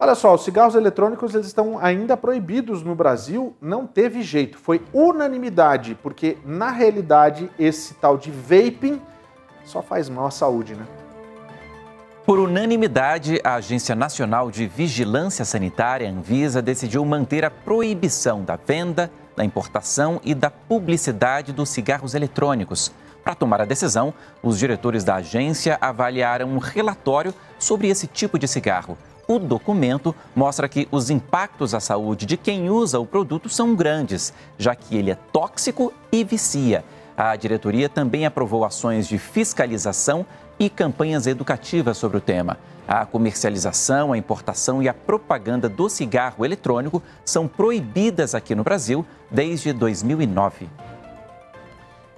[0.00, 4.80] Olha só, os cigarros eletrônicos eles estão ainda proibidos no Brasil, não teve jeito, foi
[4.92, 9.02] unanimidade, porque na realidade esse tal de vaping
[9.64, 10.86] só faz mal à saúde, né?
[12.24, 19.10] Por unanimidade, a Agência Nacional de Vigilância Sanitária, Anvisa, decidiu manter a proibição da venda,
[19.34, 22.92] da importação e da publicidade dos cigarros eletrônicos.
[23.24, 28.46] Para tomar a decisão, os diretores da agência avaliaram um relatório sobre esse tipo de
[28.46, 28.96] cigarro.
[29.30, 34.32] O documento mostra que os impactos à saúde de quem usa o produto são grandes,
[34.56, 36.82] já que ele é tóxico e vicia.
[37.14, 40.24] A diretoria também aprovou ações de fiscalização
[40.58, 42.56] e campanhas educativas sobre o tema.
[42.86, 49.04] A comercialização, a importação e a propaganda do cigarro eletrônico são proibidas aqui no Brasil
[49.30, 50.70] desde 2009.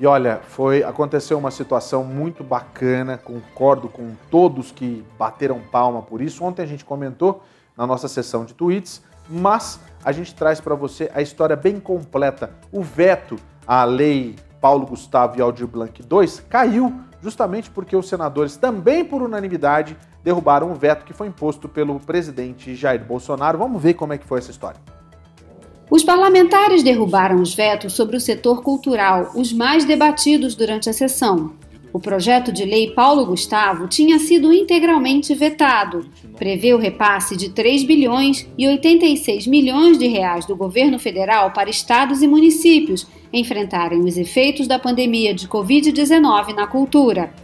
[0.00, 6.22] E olha, foi aconteceu uma situação muito bacana, concordo com todos que bateram palma por
[6.22, 6.42] isso.
[6.42, 7.42] Ontem a gente comentou
[7.76, 12.50] na nossa sessão de tweets, mas a gente traz para você a história bem completa.
[12.72, 13.36] O veto
[13.66, 19.20] à lei Paulo Gustavo e Aldir Blanc II caiu justamente porque os senadores, também por
[19.20, 23.58] unanimidade, derrubaram o veto que foi imposto pelo presidente Jair Bolsonaro.
[23.58, 24.80] Vamos ver como é que foi essa história.
[25.90, 31.53] Os parlamentares derrubaram os vetos sobre o setor cultural, os mais debatidos durante a sessão.
[31.92, 36.09] O projeto de lei Paulo Gustavo tinha sido integralmente vetado.
[36.37, 41.68] Prevê o repasse de 3 bilhões e 86 milhões de reais do governo federal para
[41.68, 47.35] estados e municípios enfrentarem os efeitos da pandemia de Covid-19 na cultura.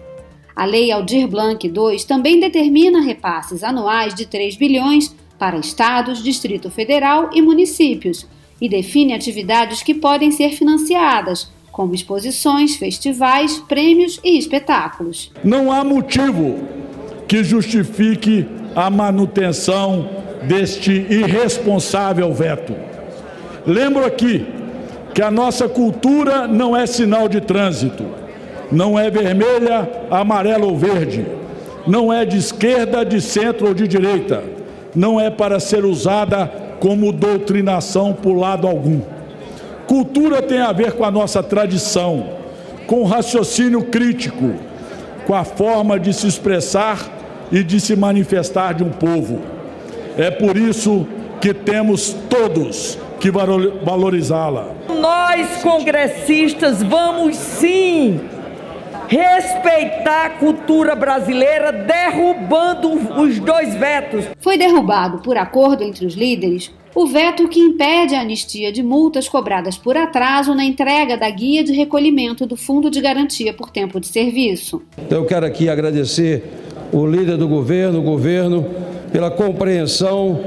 [0.54, 6.70] A Lei Aldir Blanc II também determina repasses anuais de 3 bilhões para estados, Distrito
[6.70, 8.24] Federal e municípios
[8.60, 15.30] e define atividades que podem ser financiadas, como exposições, festivais, prêmios e espetáculos.
[15.44, 16.58] Não há motivo
[17.28, 20.08] que justifique a manutenção
[20.44, 22.74] deste irresponsável veto.
[23.66, 24.46] Lembro aqui
[25.12, 28.04] que a nossa cultura não é sinal de trânsito,
[28.70, 31.26] não é vermelha, amarela ou verde,
[31.86, 34.42] não é de esquerda, de centro ou de direita,
[34.94, 39.00] não é para ser usada como doutrinação por lado algum.
[39.86, 42.30] Cultura tem a ver com a nossa tradição,
[42.86, 44.54] com o raciocínio crítico,
[45.26, 46.98] com a forma de se expressar
[47.52, 49.40] e de se manifestar de um povo.
[50.16, 51.06] É por isso
[51.40, 54.68] que temos todos que valorizá-la.
[54.88, 58.20] Nós, congressistas, vamos sim
[59.08, 64.26] respeitar a cultura brasileira, derrubando os dois vetos.
[64.40, 69.28] Foi derrubado, por acordo entre os líderes, o veto que impede a anistia de multas
[69.28, 74.00] cobradas por atraso na entrega da guia de recolhimento do Fundo de Garantia por Tempo
[74.00, 74.82] de Serviço.
[74.96, 76.42] Então, eu quero aqui agradecer
[76.90, 78.64] o líder do governo, o governo,
[79.12, 80.40] pela compreensão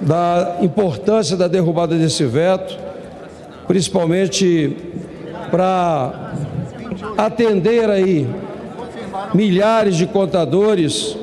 [0.00, 2.78] da importância da derrubada desse veto,
[3.66, 4.76] principalmente
[5.50, 6.32] para
[7.16, 8.28] atender aí
[9.34, 11.16] milhares de contadores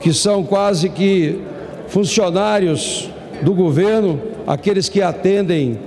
[0.00, 1.40] que são quase que
[1.88, 3.10] funcionários
[3.42, 5.78] do governo, aqueles que atendem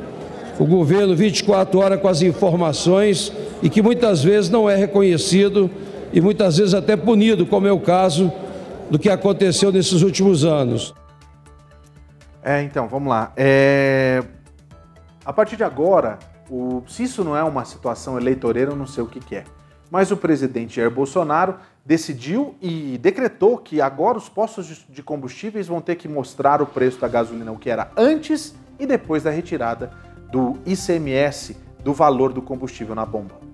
[0.60, 3.32] o governo 24 horas com as informações
[3.62, 5.70] e que muitas vezes não é reconhecido
[6.14, 8.32] e muitas vezes até punido, como é o caso
[8.89, 10.93] do que aconteceu nesses últimos anos.
[12.43, 13.34] É, então, vamos lá.
[13.36, 14.24] É...
[15.26, 16.20] A partir de agora,
[16.50, 16.84] o...
[16.88, 19.43] se isso não é uma situação eleitoreira, eu não sei o que, que é.
[19.89, 25.80] Mas o presidente Jair Bolsonaro decidiu e decretou que agora os postos de combustíveis vão
[25.80, 29.91] ter que mostrar o preço da gasolina, o que era antes e depois da retirada
[30.32, 33.45] do ICMS do valor do combustível na bomba.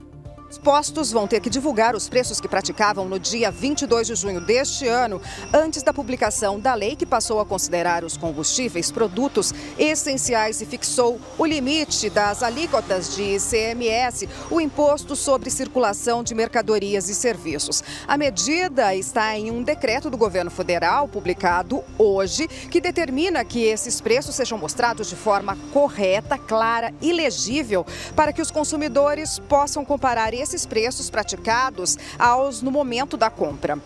[0.51, 4.41] Os postos vão ter que divulgar os preços que praticavam no dia 22 de junho
[4.41, 5.21] deste ano,
[5.53, 11.21] antes da publicação da lei que passou a considerar os combustíveis produtos essenciais e fixou
[11.37, 17.81] o limite das alíquotas de ICMS, o Imposto sobre Circulação de Mercadorias e Serviços.
[18.05, 24.01] A medida está em um decreto do governo federal publicado hoje que determina que esses
[24.01, 27.85] preços sejam mostrados de forma correta, clara e legível
[28.17, 33.77] para que os consumidores possam comparar esses preços praticados aos no momento da compra.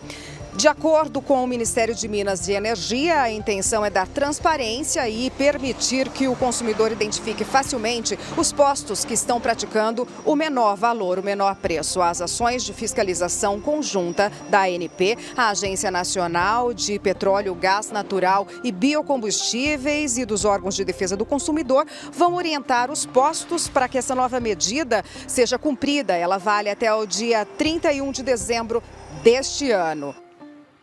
[0.56, 5.28] De acordo com o Ministério de Minas e Energia, a intenção é dar transparência e
[5.28, 11.22] permitir que o consumidor identifique facilmente os postos que estão praticando o menor valor, o
[11.22, 12.00] menor preço.
[12.00, 18.72] As ações de fiscalização conjunta da ANP, a Agência Nacional de Petróleo, Gás Natural e
[18.72, 24.14] Biocombustíveis e dos órgãos de defesa do consumidor vão orientar os postos para que essa
[24.14, 26.16] nova medida seja cumprida.
[26.16, 28.82] Ela vale até o dia 31 de dezembro
[29.22, 30.25] deste ano.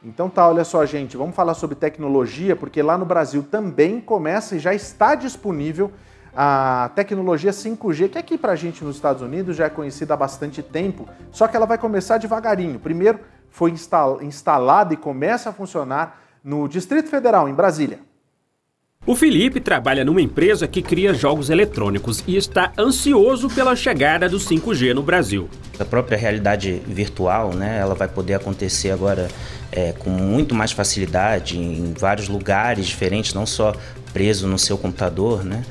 [0.04, 4.56] Então tá, olha só, gente, vamos falar sobre tecnologia, porque lá no Brasil também começa
[4.56, 5.92] e já está disponível
[6.36, 10.62] a tecnologia 5G, que aqui pra gente nos Estados Unidos já é conhecida há bastante
[10.62, 12.80] tempo, só que ela vai começar devagarinho.
[12.80, 13.72] Primeiro foi
[14.22, 18.00] instalada e começa a funcionar no Distrito Federal, em Brasília.
[19.06, 24.38] O Felipe trabalha numa empresa que cria jogos eletrônicos e está ansioso pela chegada do
[24.38, 25.50] 5G no Brasil.
[25.78, 29.28] A própria realidade virtual, né, ela vai poder acontecer agora
[29.74, 33.74] é, com muito mais facilidade em vários lugares diferentes, não só
[34.14, 35.64] preso no seu computador, né?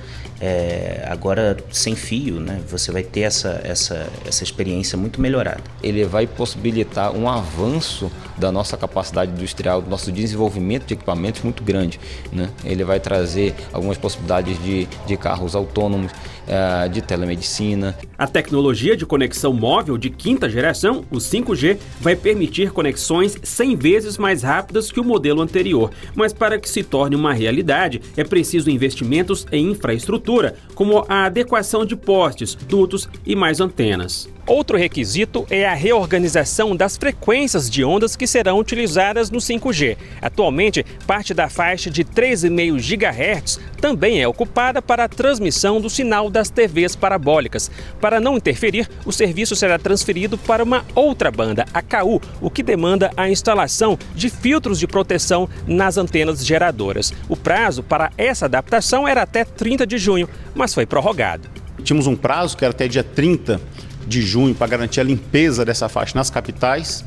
[0.45, 2.61] É, agora sem fio, né?
[2.69, 5.63] Você vai ter essa, essa, essa experiência muito melhorada.
[5.81, 11.63] Ele vai possibilitar um avanço da nossa capacidade industrial, do nosso desenvolvimento de equipamentos muito
[11.63, 12.01] grande.
[12.33, 12.51] Né?
[12.65, 16.11] Ele vai trazer algumas possibilidades de, de carros autônomos,
[16.43, 17.97] uh, de telemedicina.
[18.19, 24.19] A tecnologia de conexão móvel de quinta geração, o 5G, vai permitir conexões 100 vezes
[24.19, 25.91] mais rápidas que o modelo anterior.
[26.15, 30.32] Mas para que se torne uma realidade, é preciso investimentos em infraestrutura,
[30.75, 34.29] como a adequação de postes, dutos e mais antenas.
[34.45, 39.97] Outro requisito é a reorganização das frequências de ondas que serão utilizadas no 5G.
[40.21, 46.29] Atualmente, parte da faixa de 3,5 GHz também é ocupada para a transmissão do sinal
[46.29, 47.71] das TVs parabólicas.
[48.01, 52.63] Para não interferir, o serviço será transferido para uma outra banda, a KU, o que
[52.65, 57.13] demanda a instalação de filtros de proteção nas antenas geradoras.
[57.29, 60.22] O prazo para essa adaptação era até 30 de junho,
[60.55, 61.49] mas foi prorrogado.
[61.83, 63.61] Tínhamos um prazo que era até dia 30
[64.07, 67.05] de junho para garantir a limpeza dessa faixa nas capitais,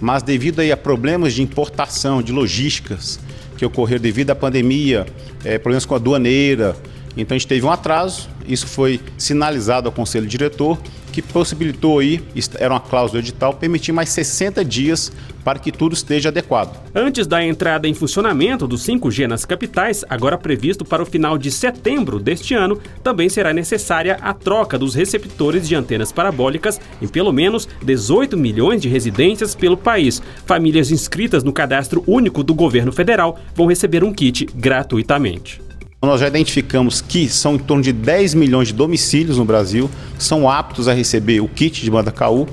[0.00, 3.20] mas devido aí a problemas de importação, de logísticas
[3.56, 5.06] que ocorreram devido à pandemia,
[5.44, 6.76] é, problemas com a aduaneira,
[7.16, 10.78] então a gente teve um atraso, isso foi sinalizado ao conselho diretor
[11.12, 12.20] que possibilitou aí,
[12.58, 15.12] era uma cláusula edital, permitir mais 60 dias
[15.44, 16.80] para que tudo esteja adequado.
[16.94, 21.50] Antes da entrada em funcionamento do 5G nas capitais, agora previsto para o final de
[21.50, 27.32] setembro deste ano, também será necessária a troca dos receptores de antenas parabólicas em pelo
[27.32, 30.22] menos 18 milhões de residências pelo país.
[30.46, 35.60] Famílias inscritas no cadastro único do governo federal vão receber um kit gratuitamente.
[36.04, 39.88] Nós já identificamos que são em torno de 10 milhões de domicílios no Brasil
[40.18, 42.48] são aptos a receber o kit de banda KU.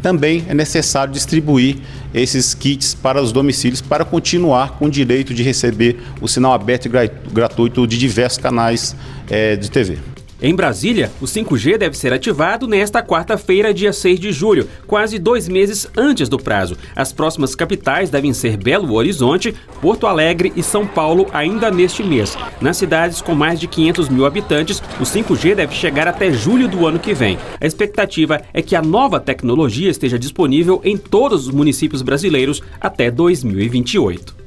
[0.00, 1.76] Também é necessário distribuir
[2.14, 6.86] esses kits para os domicílios para continuar com o direito de receber o sinal aberto
[6.86, 8.96] e gratuito de diversos canais
[9.28, 10.13] é, de TV.
[10.42, 15.48] Em Brasília, o 5G deve ser ativado nesta quarta-feira, dia 6 de julho, quase dois
[15.48, 16.76] meses antes do prazo.
[16.94, 22.36] As próximas capitais devem ser Belo Horizonte, Porto Alegre e São Paulo ainda neste mês.
[22.60, 26.86] Nas cidades com mais de 500 mil habitantes, o 5G deve chegar até julho do
[26.86, 27.38] ano que vem.
[27.60, 33.10] A expectativa é que a nova tecnologia esteja disponível em todos os municípios brasileiros até
[33.10, 34.43] 2028.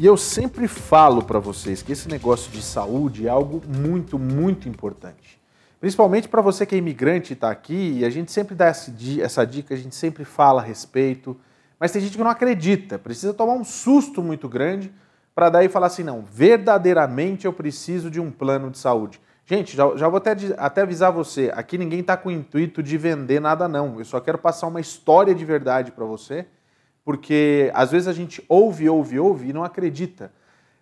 [0.00, 4.68] E eu sempre falo para vocês que esse negócio de saúde é algo muito, muito
[4.68, 5.40] importante.
[5.80, 9.44] Principalmente para você que é imigrante e está aqui, e a gente sempre dá essa
[9.44, 11.36] dica, a gente sempre fala a respeito,
[11.80, 14.92] mas tem gente que não acredita, precisa tomar um susto muito grande
[15.34, 19.20] para daí falar assim: não, verdadeiramente eu preciso de um plano de saúde.
[19.44, 22.96] Gente, já, já vou até, até avisar você: aqui ninguém está com o intuito de
[22.96, 23.98] vender nada, não.
[23.98, 26.46] Eu só quero passar uma história de verdade para você
[27.08, 30.30] porque às vezes a gente ouve, ouve, ouve e não acredita.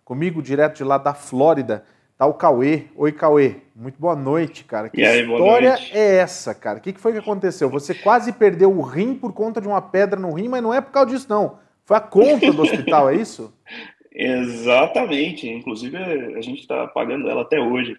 [0.05, 1.85] Comigo, direto de lá da Flórida,
[2.19, 2.87] tá o Cauê.
[2.97, 3.59] Oi, Cauê.
[3.77, 4.89] Muito boa noite, cara.
[4.89, 6.79] Que aí, história é essa, cara?
[6.79, 7.71] O que foi que aconteceu?
[7.71, 10.81] Você quase perdeu o rim por conta de uma pedra no rim, mas não é
[10.81, 11.61] por causa disso, não.
[11.85, 13.55] Foi a conta do hospital, é isso?
[14.11, 15.49] Exatamente.
[15.49, 17.97] Inclusive, a gente está pagando ela até hoje.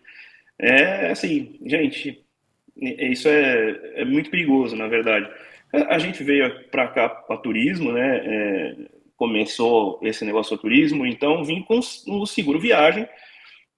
[0.59, 2.21] É assim, gente,
[2.75, 5.29] Isso é, é muito perigoso, na verdade.
[5.73, 8.21] A gente veio para cá para turismo, né?
[8.23, 8.75] É,
[9.15, 13.07] começou esse negócio do turismo, então vim com o seguro viagem,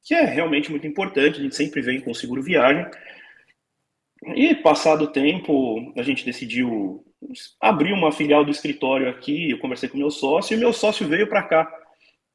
[0.03, 1.39] que é realmente muito importante.
[1.39, 2.85] A gente sempre vem com o seguro viagem.
[4.35, 7.03] E passado o tempo, a gente decidiu
[7.59, 9.49] abrir uma filial do escritório aqui.
[9.49, 11.71] Eu conversei com meu sócio e meu sócio veio para cá.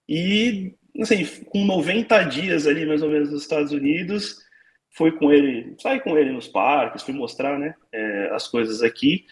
[0.09, 4.43] E, assim, com 90 dias ali, mais ou menos, nos Estados Unidos,
[4.91, 9.27] foi com ele, saí com ele nos parques, fui mostrar, né, é, as coisas aqui.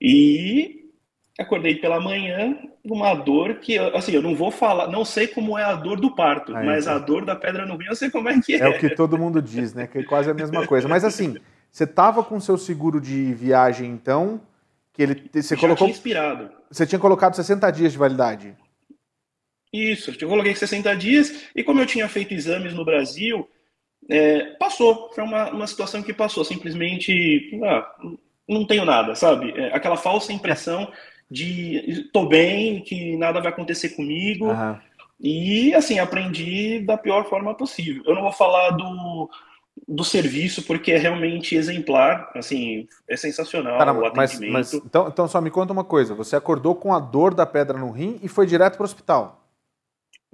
[0.00, 0.90] E
[1.38, 5.64] acordei pela manhã uma dor que, assim, eu não vou falar, não sei como é
[5.64, 8.40] a dor do parto, mas a dor da pedra no rim eu sei como é
[8.40, 8.58] que é.
[8.58, 9.86] É o que todo mundo diz, né?
[9.86, 10.88] Que é quase a mesma coisa.
[10.88, 11.36] Mas assim,
[11.70, 14.40] você estava com seu seguro de viagem, então,
[14.92, 15.86] que ele você Já colocou.
[15.86, 16.50] Tinha inspirado.
[16.70, 18.54] Você tinha colocado 60 dias de validade.
[19.72, 23.46] Isso, eu coloquei 60 dias e como eu tinha feito exames no Brasil,
[24.08, 25.10] é, passou.
[25.12, 26.44] Foi uma, uma situação que passou.
[26.44, 27.86] Simplesmente, ah,
[28.48, 29.52] não tenho nada, sabe?
[29.56, 30.90] É, aquela falsa impressão
[31.30, 34.46] de tô bem, que nada vai acontecer comigo.
[34.46, 34.78] Uhum.
[35.20, 38.02] E assim, aprendi da pior forma possível.
[38.06, 39.30] Eu não vou falar do,
[39.88, 44.52] do serviço, porque é realmente exemplar, assim, é sensacional Cara, o atendimento.
[44.52, 47.46] Mas, mas, então, então só me conta uma coisa, você acordou com a dor da
[47.46, 49.42] pedra no rim e foi direto para o hospital?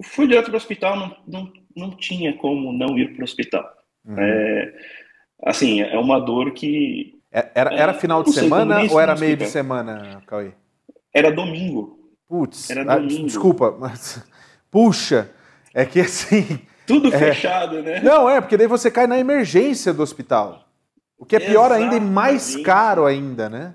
[0.03, 3.63] Fui direto para o hospital, não, não, não tinha como não ir para o hospital.
[4.05, 4.15] Uhum.
[4.19, 4.73] É,
[5.45, 7.12] assim, é uma dor que...
[7.33, 10.51] É, era, era final de semana ou era meio de semana, Cauê?
[11.11, 11.99] Era domingo.
[12.29, 13.25] Putz, era ah, domingo.
[13.25, 14.23] desculpa, mas...
[14.69, 15.29] Puxa,
[15.73, 16.59] é que assim...
[16.85, 17.17] Tudo é...
[17.17, 18.01] fechado, né?
[18.01, 20.67] Não, é, porque daí você cai na emergência do hospital.
[21.17, 23.73] O que é pior ainda e mais caro ainda, né?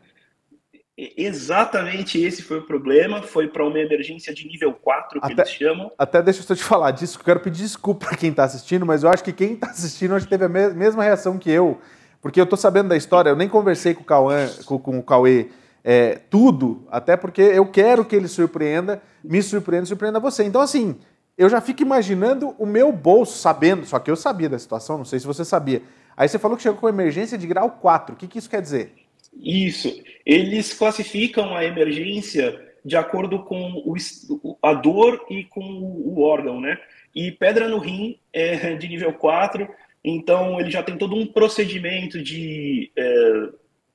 [1.16, 3.22] Exatamente esse foi o problema.
[3.22, 5.92] Foi para uma emergência de nível 4, que até, eles chamam.
[5.96, 9.10] Até deixa eu te falar disso, quero pedir desculpa para quem está assistindo, mas eu
[9.10, 11.80] acho que quem está assistindo acho que teve a mesma reação que eu.
[12.20, 15.02] Porque eu estou sabendo da história, eu nem conversei com o, Cauã, com, com o
[15.02, 15.48] Cauê
[15.84, 20.44] é, tudo, até porque eu quero que ele surpreenda, me surpreenda, surpreenda você.
[20.44, 20.96] Então, assim,
[21.36, 25.04] eu já fico imaginando o meu bolso sabendo, só que eu sabia da situação, não
[25.04, 25.82] sei se você sabia.
[26.16, 28.14] Aí você falou que chegou com emergência de grau 4.
[28.14, 28.92] O que, que isso quer dizer?
[29.40, 29.88] Isso.
[30.26, 36.76] Eles classificam a emergência de acordo com o, a dor e com o órgão, né?
[37.14, 39.68] E pedra no rim é de nível 4,
[40.10, 43.48] então ele já tem todo um procedimento de é,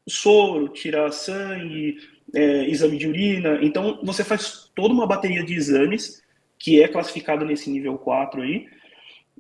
[0.07, 1.97] soro, tirar sangue,
[2.33, 3.59] é, exame de urina.
[3.61, 6.21] Então você faz toda uma bateria de exames
[6.57, 8.67] que é classificado nesse nível 4 aí,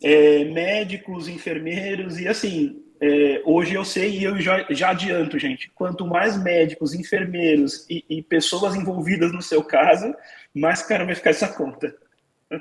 [0.03, 5.71] é, médicos, enfermeiros, e assim, é, hoje eu sei e eu já, já adianto, gente,
[5.73, 10.13] quanto mais médicos, enfermeiros e, e pessoas envolvidas no seu caso,
[10.53, 11.95] mais caro vai ficar essa conta.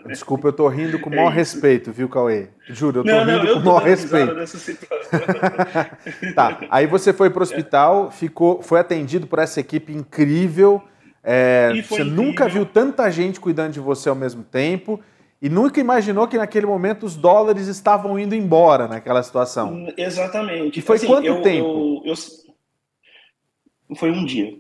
[0.07, 2.49] Desculpa, eu tô rindo com o maior respeito, viu, Cauê?
[2.69, 4.35] Juro, eu tô não, rindo não, eu com o maior respeito.
[6.35, 10.83] tá, aí você foi para o hospital, ficou, foi atendido por essa equipe incrível,
[11.23, 12.07] é, você incrível.
[12.07, 15.01] nunca viu tanta gente cuidando de você ao mesmo tempo
[15.41, 19.75] e nunca imaginou que naquele momento os dólares estavam indo embora naquela situação.
[19.75, 20.79] Hum, exatamente.
[20.79, 22.03] E foi assim, quanto eu, tempo?
[22.05, 23.97] Eu, eu...
[23.97, 24.57] Foi um dia.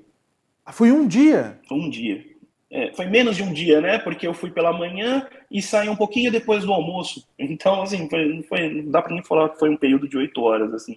[0.66, 1.60] Ah, foi um dia?
[1.68, 2.31] Foi um dia.
[2.74, 3.98] É, foi menos de um dia, né?
[3.98, 7.28] Porque eu fui pela manhã e saí um pouquinho depois do almoço.
[7.38, 10.40] Então, assim, foi, foi, não dá para nem falar que foi um período de oito
[10.40, 10.96] horas, assim.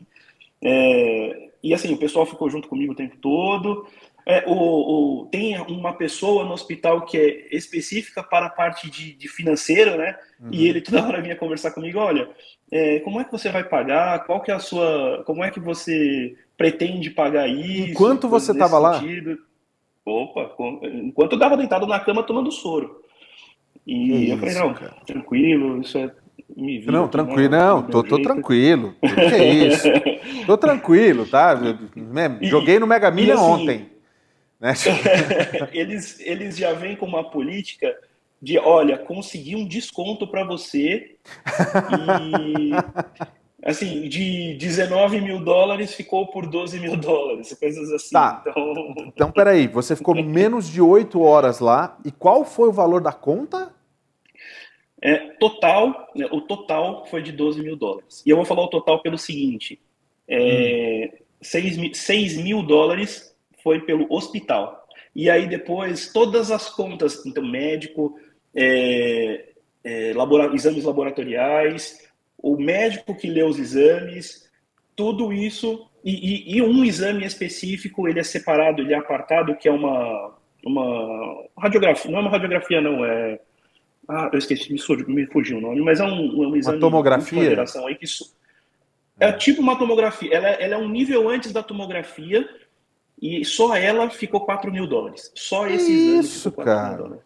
[0.64, 3.86] É, e assim, o pessoal ficou junto comigo o tempo todo.
[4.26, 9.14] É, o, o, tem uma pessoa no hospital que é específica para a parte de,
[9.14, 10.18] de financeira, né?
[10.40, 10.50] Uhum.
[10.52, 12.30] E ele toda hora vinha conversar comigo, olha,
[12.72, 14.26] é, como é que você vai pagar?
[14.26, 17.92] Qual que é a sua, como é que você pretende pagar isso?
[17.92, 19.00] Enquanto você estava lá?
[20.06, 20.52] Opa,
[20.84, 23.02] enquanto eu estava deitado na cama tomando soro.
[23.86, 24.96] E que eu falei, não, cara.
[25.06, 26.12] tranquilo, isso é
[26.86, 28.96] não, tranquilo, não, tô, tô tranquilo.
[29.02, 29.88] Que é isso?
[30.46, 31.60] tô tranquilo, tá?
[32.42, 33.90] Joguei no Mega Million assim, ontem.
[34.60, 34.74] Né?
[35.74, 37.94] eles, eles já vêm com uma política
[38.42, 41.16] de, olha, conseguir um desconto para você
[42.30, 42.72] e,
[43.66, 48.14] assim, de 19 mil dólares ficou por 12 mil dólares, coisas assim.
[48.14, 48.44] Tá.
[48.48, 48.94] Então...
[49.08, 53.12] então, peraí, você ficou menos de 8 horas lá e qual foi o valor da
[53.12, 53.74] conta?
[55.02, 58.24] É, total, né, o total foi de 12 mil dólares.
[58.26, 59.80] E eu vou falar o total pelo seguinte,
[60.28, 61.18] é, hum.
[61.42, 64.88] 6, mil, 6 mil dólares foi pelo hospital.
[65.16, 68.20] E aí depois todas as contas, então médico,
[68.54, 69.50] é,
[69.84, 72.05] é, labora, exames laboratoriais,
[72.38, 74.50] o médico que lê os exames,
[74.96, 79.68] tudo isso e, e, e, um exame específico ele é separado, ele é apartado, que
[79.68, 80.34] é uma
[80.64, 83.40] uma radiografia, não é uma radiografia não é
[84.08, 87.96] ah, eu esqueci, me, fugiu o nome, mas é um, um exame uma tomografia aí
[87.96, 88.06] que
[89.20, 90.32] É tipo uma tomografia.
[90.32, 92.48] Ela, ela é um nível antes da tomografia
[93.20, 95.32] e só ela ficou 4 mil dólares.
[95.34, 96.90] Só esse exame isso, ficou 4 cara?
[96.90, 97.26] mil dólares.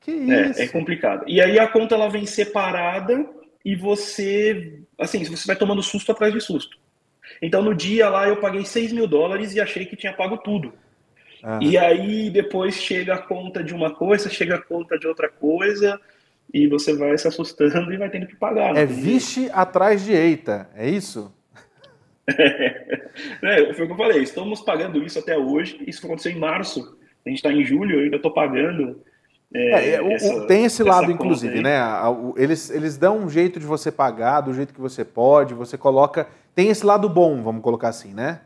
[0.00, 0.62] Que É, isso?
[0.62, 1.24] é complicado.
[1.26, 3.26] E aí a conta ela vem separada
[3.66, 6.78] e você, assim, você vai tomando susto atrás de susto.
[7.42, 10.72] Então no dia lá eu paguei 6 mil dólares e achei que tinha pago tudo.
[11.42, 11.58] Ah.
[11.60, 16.00] E aí depois chega a conta de uma coisa, chega a conta de outra coisa
[16.54, 18.76] e você vai se assustando e vai tendo que pagar.
[18.76, 21.34] É tem vixe atrás de eita, é isso?
[23.42, 25.82] É, foi o que eu falei, estamos pagando isso até hoje.
[25.86, 26.98] Isso aconteceu em março.
[27.24, 29.02] A gente está em julho, eu ainda estou pagando.
[29.54, 31.78] É, É, é, essa- tem esse lado, inclusive, né?
[32.36, 36.26] Eles, eles dão um jeito de você pagar, do jeito que você pode, você coloca.
[36.54, 38.40] Tem esse lado bom, vamos colocar assim, né?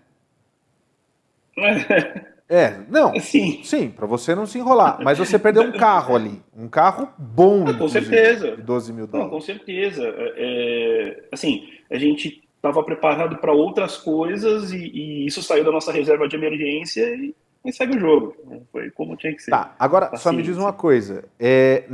[2.53, 3.15] É, não.
[3.21, 3.61] Sim.
[3.63, 4.99] Sim, para você não se enrolar.
[5.05, 6.43] Mas você perdeu um carro ali.
[6.53, 8.57] Um carro bom, Ah, com certeza.
[8.57, 9.31] De 12 mil Não, dólares.
[9.31, 10.03] com certeza.
[10.37, 15.93] É, assim, a gente estava preparado para outras coisas e, e isso saiu da nossa
[15.93, 17.33] reserva de emergência e,
[17.65, 18.35] e segue o jogo.
[18.47, 18.61] né?
[18.73, 19.51] Foi como tinha que ser.
[19.51, 21.25] Tá, agora só me diz uma coisa.
[21.39, 21.85] É,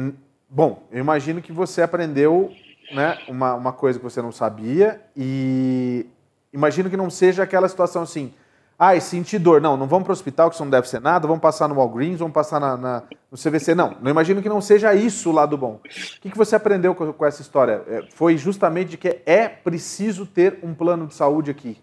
[0.49, 2.53] bom, eu imagino que você aprendeu
[2.93, 6.07] né, uma, uma coisa que você não sabia e
[6.53, 8.33] imagino que não seja aquela situação assim.
[8.79, 9.59] Ah, senti dor.
[9.59, 11.77] Não, não vamos para o hospital, que isso não deve ser nada, vamos passar no
[11.77, 13.03] Walgreens, vamos passar na, na-
[13.33, 13.75] no CVC.
[13.75, 15.81] Não, não imagino que não seja isso o lado bom.
[15.83, 17.83] O que, que você aprendeu com, com essa história?
[17.89, 21.79] É, Foi justamente de que é preciso ter um plano de saúde aqui.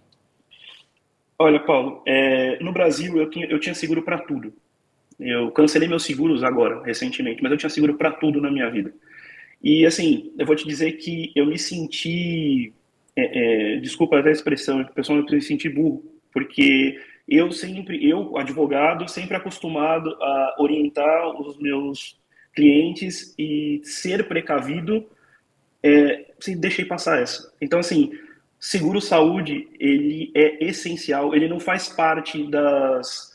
[1.43, 4.53] Olha, Paulo, é, no Brasil eu tinha, eu tinha seguro para tudo.
[5.19, 8.93] Eu cancelei meus seguros agora, recentemente, mas eu tinha seguro para tudo na minha vida.
[9.61, 12.71] E assim, eu vou te dizer que eu me senti,
[13.13, 18.37] é, é, desculpa até a expressão, pessoal, eu me senti burro, porque eu sempre, eu,
[18.37, 22.17] advogado, sempre acostumado a orientar os meus
[22.55, 25.05] clientes e ser precavido,
[25.83, 26.25] é,
[26.57, 27.53] deixei passar essa.
[27.59, 28.13] Então, assim,
[28.63, 33.33] seguro saúde, ele é essencial, ele não faz parte das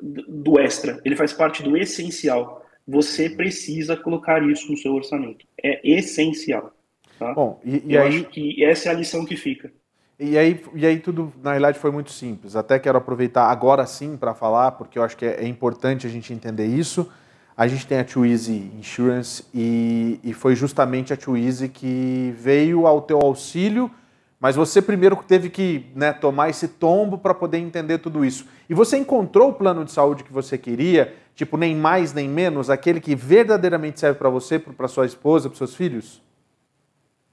[0.00, 2.64] do extra, ele faz parte do essencial.
[2.88, 5.44] Você precisa colocar isso no seu orçamento.
[5.62, 6.72] É essencial.
[7.18, 7.34] Tá?
[7.34, 8.08] Bom, e, e Eu aí.
[8.08, 9.70] acho que essa é a lição que fica.
[10.18, 12.56] E aí, e aí tudo, na realidade, foi muito simples.
[12.56, 16.10] Até quero aproveitar agora sim para falar, porque eu acho que é, é importante a
[16.10, 17.10] gente entender isso.
[17.54, 23.02] A gente tem a Easy Insurance e, e foi justamente a Easy que veio ao
[23.02, 23.90] teu auxílio,
[24.40, 28.46] mas você primeiro teve que né, tomar esse tombo para poder entender tudo isso.
[28.68, 32.68] E você encontrou o plano de saúde que você queria, tipo, nem mais nem menos,
[32.68, 36.22] aquele que verdadeiramente serve para você, para sua esposa, para seus filhos?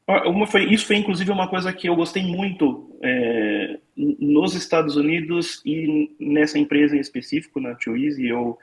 [0.07, 5.61] Ah, foi, isso foi inclusive uma coisa que eu gostei muito é, nos Estados Unidos
[5.65, 8.57] e nessa empresa em específico, na Too Easy, eu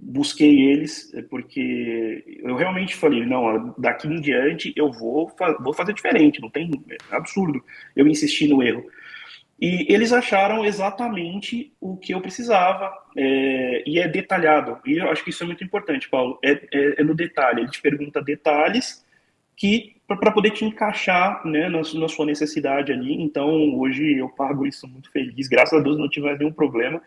[0.00, 5.30] busquei eles é, porque eu realmente falei, não, daqui em diante eu vou,
[5.60, 6.70] vou fazer diferente, não tem,
[7.10, 7.62] é absurdo
[7.96, 8.84] eu insistir no erro.
[9.60, 14.78] E eles acharam exatamente o que eu precisava, é, e é detalhado.
[14.86, 16.38] E eu acho que isso é muito importante, Paulo.
[16.44, 17.62] É, é- é no detalhe.
[17.62, 19.04] Ele te pergunta detalhes
[19.56, 23.22] que para poder te encaixar né, na, na sua necessidade ali.
[23.22, 25.48] Então, hoje eu pago isso muito feliz.
[25.48, 27.00] Graças a Deus não tive nenhum problema.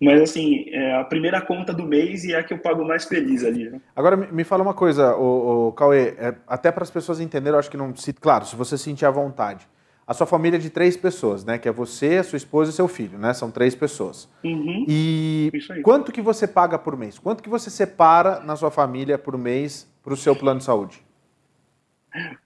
[0.00, 3.04] Mas, assim, é a primeira conta do mês e é a que eu pago mais
[3.04, 3.70] feliz ali.
[3.70, 3.80] né?
[3.94, 7.70] Agora me fala uma coisa, o, Cauê, é, até para as pessoas entenderem, eu acho
[7.70, 9.66] que não se, claro, se você sentir à vontade.
[10.06, 11.58] A sua família é de três pessoas, né?
[11.58, 13.34] Que é você, a sua esposa e seu filho, né?
[13.34, 14.28] São três pessoas.
[14.44, 14.84] Uhum.
[14.86, 15.50] E
[15.82, 17.18] quanto que você paga por mês?
[17.18, 21.05] Quanto que você separa na sua família por mês para o seu plano de saúde?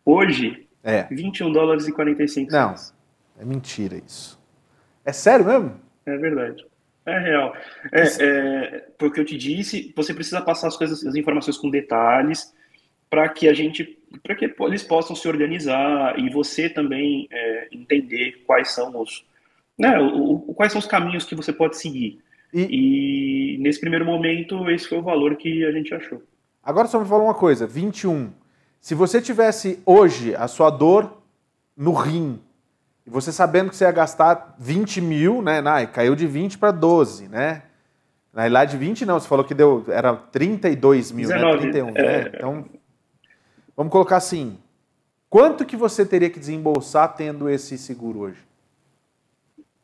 [0.05, 1.05] Hoje, É.
[1.11, 2.75] 21 dólares e 45 Não,
[3.39, 4.39] é mentira isso.
[5.05, 5.75] É sério mesmo?
[6.07, 6.65] É verdade.
[7.07, 7.55] É real.
[7.93, 12.55] É, é, porque eu te disse, você precisa passar as coisas, as informações com detalhes
[13.09, 18.43] para que a gente, para que eles possam se organizar e você também é, entender
[18.47, 19.25] quais são os,
[19.77, 22.21] né, o, o- quais são os caminhos que você pode seguir.
[22.53, 26.23] E, nesse primeiro momento esse foi o valor que a gente achou.
[26.63, 28.31] Agora só me fala uma coisa, 21.
[28.81, 31.19] Se você tivesse hoje a sua dor
[31.77, 32.41] no rim,
[33.07, 35.61] e você sabendo que você ia gastar 20 mil, né?
[35.61, 37.63] Não, caiu de 20 para 12, né?
[38.33, 41.61] Na realidade, 20 não, você falou que deu, era 32 mil, 19, né?
[41.73, 41.93] 31, é.
[41.93, 42.33] né?
[42.35, 42.65] Então,
[43.77, 44.57] vamos colocar assim,
[45.29, 48.39] quanto que você teria que desembolsar tendo esse seguro hoje?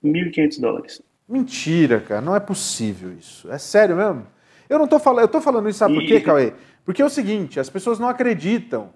[0.05, 1.03] 1.500 dólares.
[1.29, 3.51] Mentira, cara, não é possível isso.
[3.51, 4.27] É sério mesmo?
[4.69, 6.53] Eu não tô falando, eu tô falando isso, sabe por quê, E- Cauê?
[6.87, 8.91] Porque é o seguinte, as pessoas não acreditam.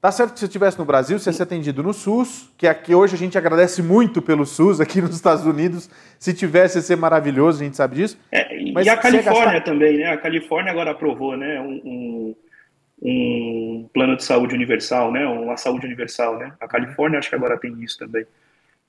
[0.00, 2.66] Tá certo que se você estivesse no Brasil, você ia ser atendido no SUS, que
[2.66, 5.90] aqui hoje a gente agradece muito pelo SUS, aqui nos Estados Unidos.
[6.18, 8.18] Se tivesse, ia ser maravilhoso, a gente sabe disso.
[8.32, 10.06] E, Mas e a Califórnia gastar- também, né?
[10.12, 11.60] A Califórnia agora aprovou, né?
[11.60, 12.34] Um, um,
[13.04, 15.26] um plano de saúde universal, né?
[15.26, 16.52] Uma saúde universal, né?
[16.60, 18.24] A Califórnia acho que agora tem isso também.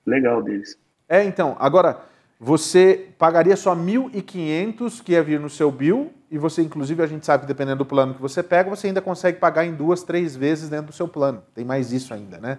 [0.06, 0.78] legal deles.
[1.10, 1.98] É, então, agora,
[2.40, 7.26] você pagaria só 1.500 que ia vir no seu bill, e você, inclusive, a gente
[7.26, 10.36] sabe que dependendo do plano que você pega, você ainda consegue pagar em duas, três
[10.36, 11.44] vezes dentro do seu plano.
[11.54, 12.58] Tem mais isso ainda, né?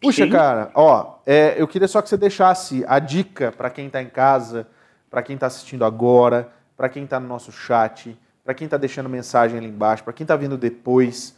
[0.00, 0.30] Puxa, Sim.
[0.30, 4.08] cara, ó, é, eu queria só que você deixasse a dica para quem está em
[4.08, 4.66] casa,
[5.10, 9.08] para quem está assistindo agora, para quem está no nosso chat, para quem está deixando
[9.08, 11.36] mensagem ali embaixo, para quem está vindo depois.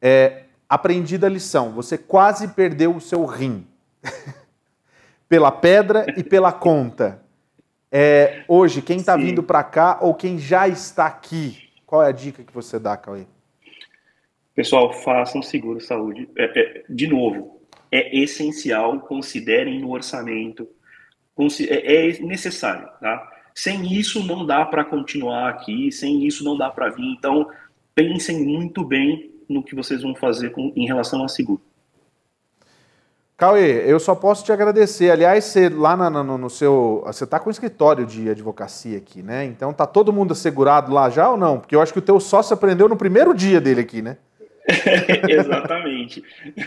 [0.00, 3.66] É, aprendida a lição, você quase perdeu o seu rim.
[5.30, 7.22] pela pedra e pela conta.
[7.90, 12.12] É, hoje, quem está vindo para cá ou quem já está aqui, qual é a
[12.12, 13.24] dica que você dá, Cauê?
[14.54, 16.28] Pessoal, façam seguro saúde.
[16.36, 17.60] É, é, de novo,
[17.90, 20.68] é essencial, considerem no orçamento,
[21.68, 23.30] é, é necessário, tá?
[23.54, 27.04] Sem isso não dá para continuar aqui, sem isso não dá para vir.
[27.04, 27.48] Então,
[27.94, 31.62] pensem muito bem no que vocês vão fazer com, em relação a seguro.
[33.40, 35.10] Cauê, eu só posso te agradecer.
[35.10, 37.02] Aliás, você lá no, no seu.
[37.06, 39.46] Você está com um escritório de advocacia aqui, né?
[39.46, 41.58] Então tá todo mundo assegurado lá já ou não?
[41.58, 44.18] Porque eu acho que o teu sócio aprendeu no primeiro dia dele aqui, né?
[45.26, 46.22] Exatamente.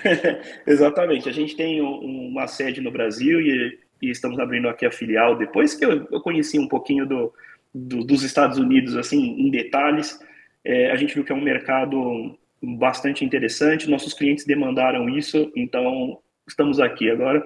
[0.66, 1.30] Exatamente.
[1.30, 5.38] A gente tem um, uma sede no Brasil e, e, estamos abrindo aqui a filial
[5.38, 7.32] depois que eu, eu conheci um pouquinho do,
[7.72, 10.20] do, dos Estados Unidos, assim, em detalhes.
[10.66, 13.88] É, a gente viu que é um mercado bastante interessante.
[13.88, 16.18] Nossos clientes demandaram isso, então
[16.48, 17.46] estamos aqui agora.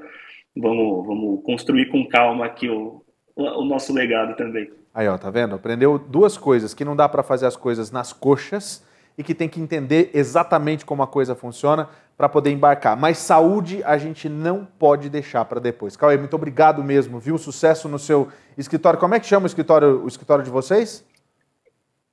[0.55, 3.03] Vamos, vamos construir com calma aqui o,
[3.35, 4.69] o nosso legado também.
[4.93, 5.55] Aí, ó, tá vendo?
[5.55, 8.83] Aprendeu duas coisas: que não dá para fazer as coisas nas coxas
[9.17, 12.95] e que tem que entender exatamente como a coisa funciona para poder embarcar.
[12.95, 15.95] Mas saúde a gente não pode deixar para depois.
[15.95, 17.37] Cauê, muito obrigado mesmo, viu?
[17.37, 18.27] Sucesso no seu
[18.57, 18.99] escritório.
[18.99, 21.05] Como é que chama o escritório, o escritório de vocês?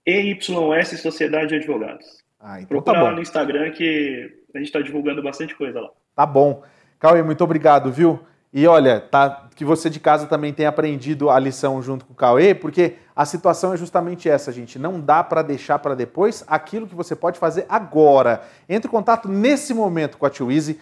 [0.07, 2.22] EYS Sociedade de Advogados.
[2.39, 3.07] Ah, então Procura tá bom.
[3.07, 5.91] lá no Instagram que a gente está divulgando bastante coisa lá.
[6.14, 6.62] Tá bom.
[7.05, 8.18] Cauê, muito obrigado, viu?
[8.50, 12.16] E olha, tá, que você de casa também tenha aprendido a lição junto com o
[12.16, 14.78] Cauê, porque a situação é justamente essa, gente.
[14.78, 18.42] Não dá para deixar para depois aquilo que você pode fazer agora.
[18.66, 20.80] Entre em contato nesse momento com a Tio Easy.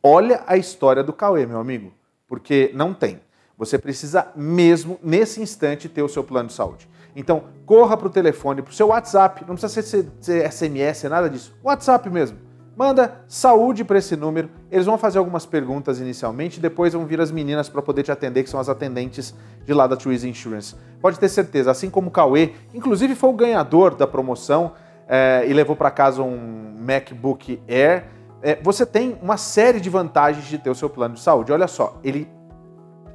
[0.00, 1.92] Olha a história do Cauê, meu amigo,
[2.28, 3.20] porque não tem.
[3.56, 6.88] Você precisa mesmo, nesse instante, ter o seu plano de saúde.
[7.16, 11.28] Então, corra para o telefone, para o seu WhatsApp, não precisa ser, ser SMS, nada
[11.28, 11.52] disso.
[11.64, 12.46] WhatsApp mesmo
[12.78, 14.48] Manda saúde para esse número.
[14.70, 18.44] Eles vão fazer algumas perguntas inicialmente, depois vão vir as meninas para poder te atender,
[18.44, 20.76] que são as atendentes de lá da Twizy Insurance.
[21.00, 24.74] Pode ter certeza, assim como o Cauê, inclusive foi o ganhador da promoção
[25.08, 28.04] é, e levou para casa um MacBook Air.
[28.40, 31.50] É, você tem uma série de vantagens de ter o seu plano de saúde.
[31.50, 32.30] Olha só, ele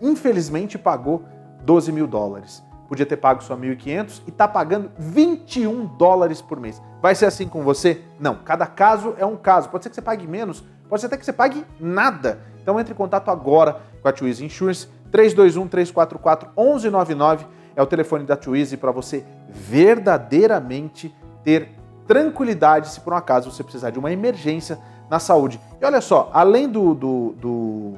[0.02, 1.24] infelizmente pagou
[1.64, 2.62] 12 mil dólares
[2.94, 6.80] podia ter pago só 1.500 e está pagando 21 dólares por mês.
[7.02, 8.04] Vai ser assim com você?
[8.20, 8.36] Não.
[8.36, 9.70] Cada caso é um caso.
[9.70, 12.38] Pode ser que você pague menos, pode ser até que você pague nada.
[12.62, 18.78] Então entre em contato agora com a Twizy Insurance, 321-344-1199 é o telefone da Twizy
[18.78, 21.12] para você verdadeiramente
[21.44, 21.72] ter
[22.06, 24.78] tranquilidade se por um acaso você precisar de uma emergência
[25.10, 25.60] na saúde.
[25.82, 27.94] E olha só, além do, do, do,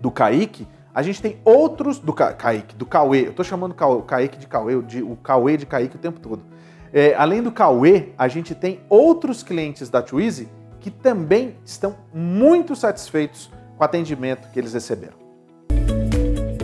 [0.00, 3.26] do Kaique, a gente tem outros do Ka Kaique, do Cauê.
[3.26, 6.42] Eu tô chamando o Kaique de Cauê, de, o Cauê de Kaique o tempo todo.
[6.92, 10.48] É, além do Cauê, a gente tem outros clientes da Twizy
[10.80, 15.14] que também estão muito satisfeitos com o atendimento que eles receberam.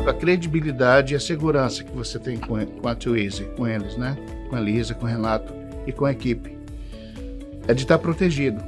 [0.07, 4.17] A credibilidade e a segurança que você tem com, com a Twizy, com eles, né?
[4.51, 5.55] Com a Lisa, com o Renato
[5.87, 6.59] e com a equipe.
[7.67, 8.63] É de estar protegido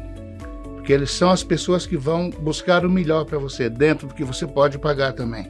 [0.91, 4.25] porque eles são as pessoas que vão buscar o melhor para você, dentro do que
[4.25, 5.47] você pode pagar também.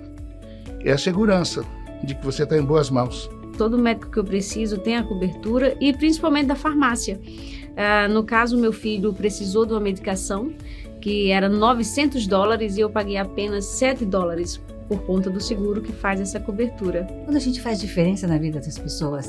[0.84, 1.64] É a segurança
[2.04, 3.30] de que você está em boas mãos.
[3.56, 7.18] Todo médico que eu preciso tem a cobertura e principalmente da farmácia.
[7.18, 10.52] Uh, no caso, meu filho precisou de uma medicação
[11.00, 15.92] que era 900 dólares e eu paguei apenas 7 dólares por conta do seguro que
[15.92, 17.06] faz essa cobertura.
[17.24, 19.26] Quando a gente faz diferença na vida das pessoas,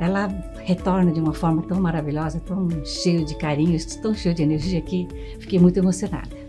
[0.00, 0.28] ela
[0.64, 5.06] retorna de uma forma tão maravilhosa, tão cheio de carinho, tão cheio de energia que
[5.38, 6.40] fiquei muito emocionada.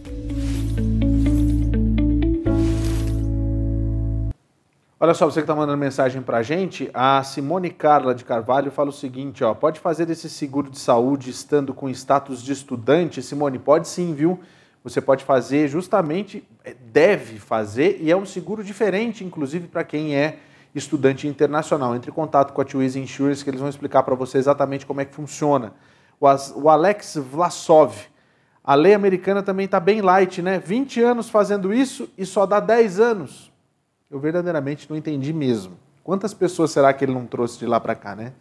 [4.97, 8.71] Olha só, você que está mandando mensagem para a gente, a Simone Carla de Carvalho
[8.71, 13.21] fala o seguinte, ó, pode fazer esse seguro de saúde estando com status de estudante?
[13.21, 14.39] Simone, pode sim, viu?
[14.83, 20.15] Você pode fazer justamente, é, deve fazer, e é um seguro diferente, inclusive, para quem
[20.15, 20.50] é estudante
[21.27, 21.95] internacional.
[21.95, 25.01] Entre em contato com a Twizy Insurance que eles vão explicar para você exatamente como
[25.01, 25.73] é que funciona.
[26.55, 27.95] O Alex Vlasov,
[28.63, 30.59] a lei americana também está bem light, né?
[30.59, 33.51] 20 anos fazendo isso e só dá 10 anos.
[34.09, 35.77] Eu verdadeiramente não entendi mesmo.
[36.03, 38.33] Quantas pessoas será que ele não trouxe de lá para cá, né?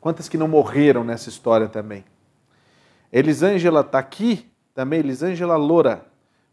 [0.00, 2.04] Quantas que não morreram nessa história também?
[3.12, 6.06] Elisângela está aqui também, Elisângela Loura.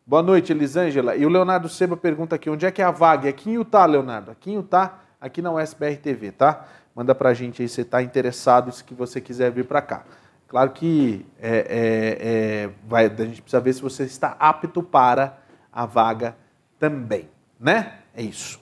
[0.09, 1.15] Boa noite, Elisângela.
[1.15, 3.29] E o Leonardo Seba pergunta aqui, onde é que é a vaga?
[3.29, 4.31] Aqui em Utah, Leonardo.
[4.31, 6.65] Aqui em Utah, aqui na USBR TV, tá?
[6.95, 10.03] Manda pra gente aí se está interessado, se que você quiser vir para cá.
[10.47, 15.37] Claro que é, é, é, vai, a gente precisa ver se você está apto para
[15.71, 16.35] a vaga
[16.79, 17.29] também,
[17.59, 17.99] né?
[18.15, 18.59] É isso.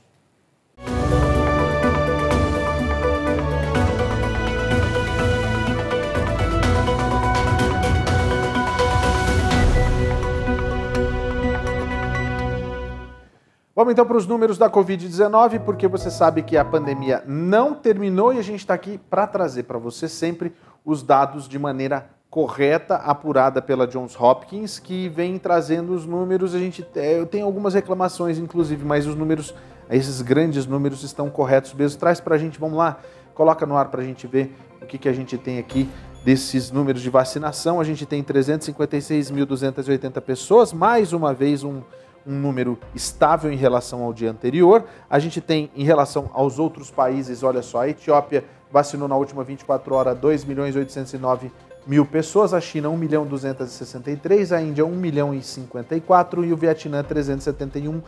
[13.78, 18.34] Vamos então para os números da Covid-19, porque você sabe que a pandemia não terminou
[18.34, 20.52] e a gente está aqui para trazer para você sempre
[20.84, 26.56] os dados de maneira correta, apurada pela Johns Hopkins, que vem trazendo os números.
[26.56, 29.54] A gente é, eu tenho algumas reclamações, inclusive, mas os números,
[29.92, 32.00] esses grandes números, estão corretos mesmo.
[32.00, 32.98] Traz para a gente, vamos lá,
[33.36, 35.88] coloca no ar para a gente ver o que, que a gente tem aqui
[36.26, 37.80] desses números de vacinação.
[37.80, 41.84] A gente tem 356.280 pessoas, mais uma vez um
[42.28, 44.84] um número estável em relação ao dia anterior.
[45.10, 49.44] A gente tem, em relação aos outros países, olha só, a Etiópia vacinou na última
[49.44, 51.52] 24 horas 2 milhões 809
[51.88, 56.58] mil pessoas, a China 1 milhão 263, a Índia 1 milhão e 54 e o
[56.58, 58.02] Vietnã 371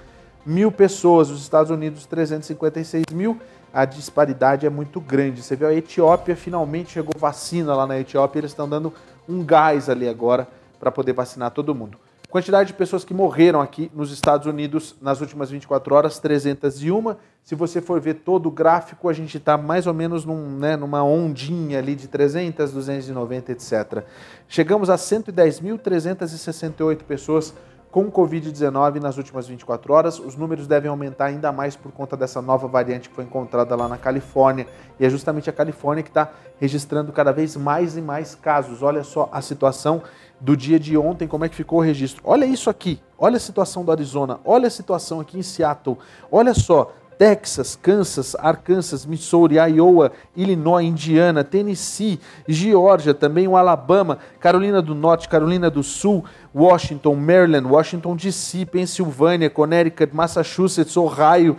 [0.45, 3.39] mil pessoas, os Estados Unidos 356 mil.
[3.71, 5.43] A disparidade é muito grande.
[5.43, 8.91] Você vê a Etiópia, finalmente chegou vacina lá na Etiópia, eles estão dando
[9.27, 10.47] um gás ali agora
[10.79, 11.97] para poder vacinar todo mundo.
[12.29, 17.15] Quantidade de pessoas que morreram aqui nos Estados Unidos nas últimas 24 horas, 301.
[17.43, 20.77] Se você for ver todo o gráfico, a gente está mais ou menos num, né,
[20.77, 24.03] numa ondinha ali de 300, 290, etc.
[24.47, 27.51] Chegamos a 110.368 pessoas
[27.91, 30.19] com Covid-19 nas últimas 24 horas.
[30.19, 33.87] Os números devem aumentar ainda mais por conta dessa nova variante que foi encontrada lá
[33.87, 34.67] na Califórnia.
[34.99, 36.29] E é justamente a Califórnia que está
[36.59, 38.83] registrando cada vez mais e mais casos.
[38.83, 40.03] Olha só a situação
[40.39, 42.21] do dia de ontem, como é que ficou o registro.
[42.23, 45.97] Olha isso aqui, olha a situação do Arizona, olha a situação aqui em Seattle,
[46.31, 52.17] olha só, Texas, Kansas, Arkansas, Missouri, Iowa, Illinois, Indiana, Tennessee,
[52.47, 56.23] Geórgia, também o Alabama, Carolina do Norte, Carolina do Sul,
[56.55, 61.57] Washington, Maryland, Washington DC, Pensilvânia, Connecticut, Massachusetts, Ohio,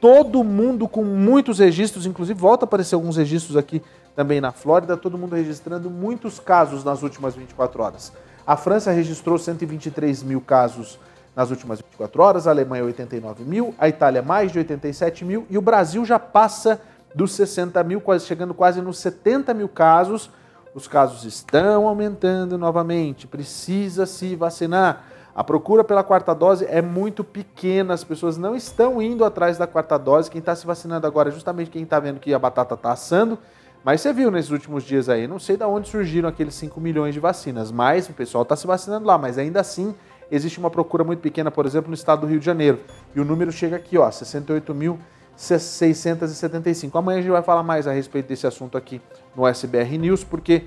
[0.00, 3.82] todo mundo com muitos registros, inclusive volta a aparecer alguns registros aqui
[4.16, 8.14] também na Flórida, todo mundo registrando muitos casos nas últimas 24 horas.
[8.46, 10.98] A França registrou 123 mil casos
[11.34, 15.56] nas últimas 24 horas, a Alemanha 89 mil, a Itália mais de 87 mil e
[15.56, 16.80] o Brasil já passa
[17.14, 20.30] dos 60 mil, quase, chegando quase nos 70 mil casos.
[20.74, 25.04] Os casos estão aumentando novamente, precisa se vacinar.
[25.34, 29.66] A procura pela quarta dose é muito pequena, as pessoas não estão indo atrás da
[29.66, 30.30] quarta dose.
[30.30, 33.38] Quem está se vacinando agora é justamente quem está vendo que a batata está assando
[33.84, 37.14] mas você viu nesses últimos dias aí, não sei de onde surgiram aqueles 5 milhões
[37.14, 39.92] de vacinas, mas o pessoal está se vacinando lá, mas ainda assim
[40.32, 42.80] existe uma procura muito pequena, por exemplo, no estado do Rio de Janeiro.
[43.14, 46.98] E o número chega aqui, ó, 68.675.
[46.98, 49.02] Amanhã a gente vai falar mais a respeito desse assunto aqui
[49.36, 50.64] no SBR News, porque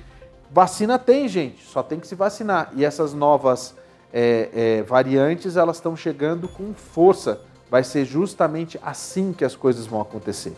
[0.51, 2.71] vacina tem, gente, só tem que se vacinar.
[2.75, 3.73] E essas novas
[4.13, 7.41] é, é, variantes, elas estão chegando com força.
[7.69, 10.53] Vai ser justamente assim que as coisas vão acontecer.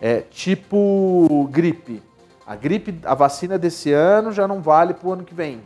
[0.00, 2.00] É tipo gripe.
[2.46, 5.60] A gripe, a vacina desse ano já não vale para o ano que vem.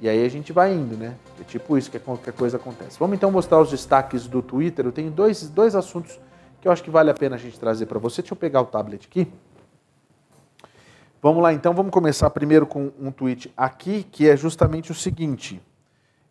[0.00, 1.14] E aí a gente vai indo, né?
[1.40, 2.98] É tipo isso que qualquer coisa acontece.
[2.98, 4.84] Vamos então mostrar os destaques do Twitter.
[4.84, 6.18] Eu tenho dois, dois assuntos
[6.60, 8.22] que eu acho que vale a pena a gente trazer para você.
[8.22, 9.28] Deixa eu pegar o tablet aqui.
[11.22, 15.60] Vamos lá então, vamos começar primeiro com um tweet aqui, que é justamente o seguinte.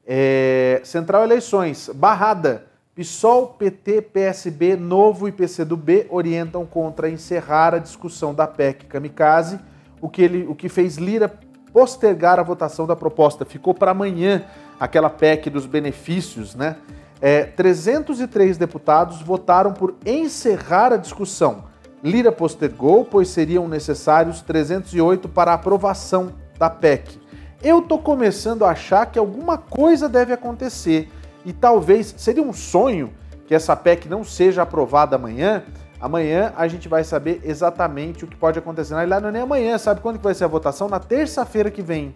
[0.06, 2.68] É, Central Eleições, barrada.
[2.95, 9.60] PSOL, PT, PSB, Novo e PCdoB orientam contra encerrar a discussão da PEC Kamikaze,
[9.99, 11.28] o que, ele, o que fez Lira
[11.74, 13.43] postergar a votação da proposta.
[13.43, 14.45] Ficou para amanhã
[14.80, 16.78] aquela PEC dos benefícios, né?
[17.22, 21.64] É, 303 deputados votaram por encerrar a discussão.
[22.04, 27.20] Lira postergou, pois seriam necessários 308 para aprovação da PEC.
[27.64, 31.10] Eu tô começando a achar que alguma coisa deve acontecer
[31.44, 33.12] e talvez seria um sonho
[33.48, 35.64] que essa PEC não seja aprovada amanhã.
[36.00, 38.94] Amanhã a gente vai saber exatamente o que pode acontecer.
[38.94, 40.88] Na não é nem amanhã, sabe quando que vai ser a votação?
[40.88, 42.14] Na terça-feira que vem,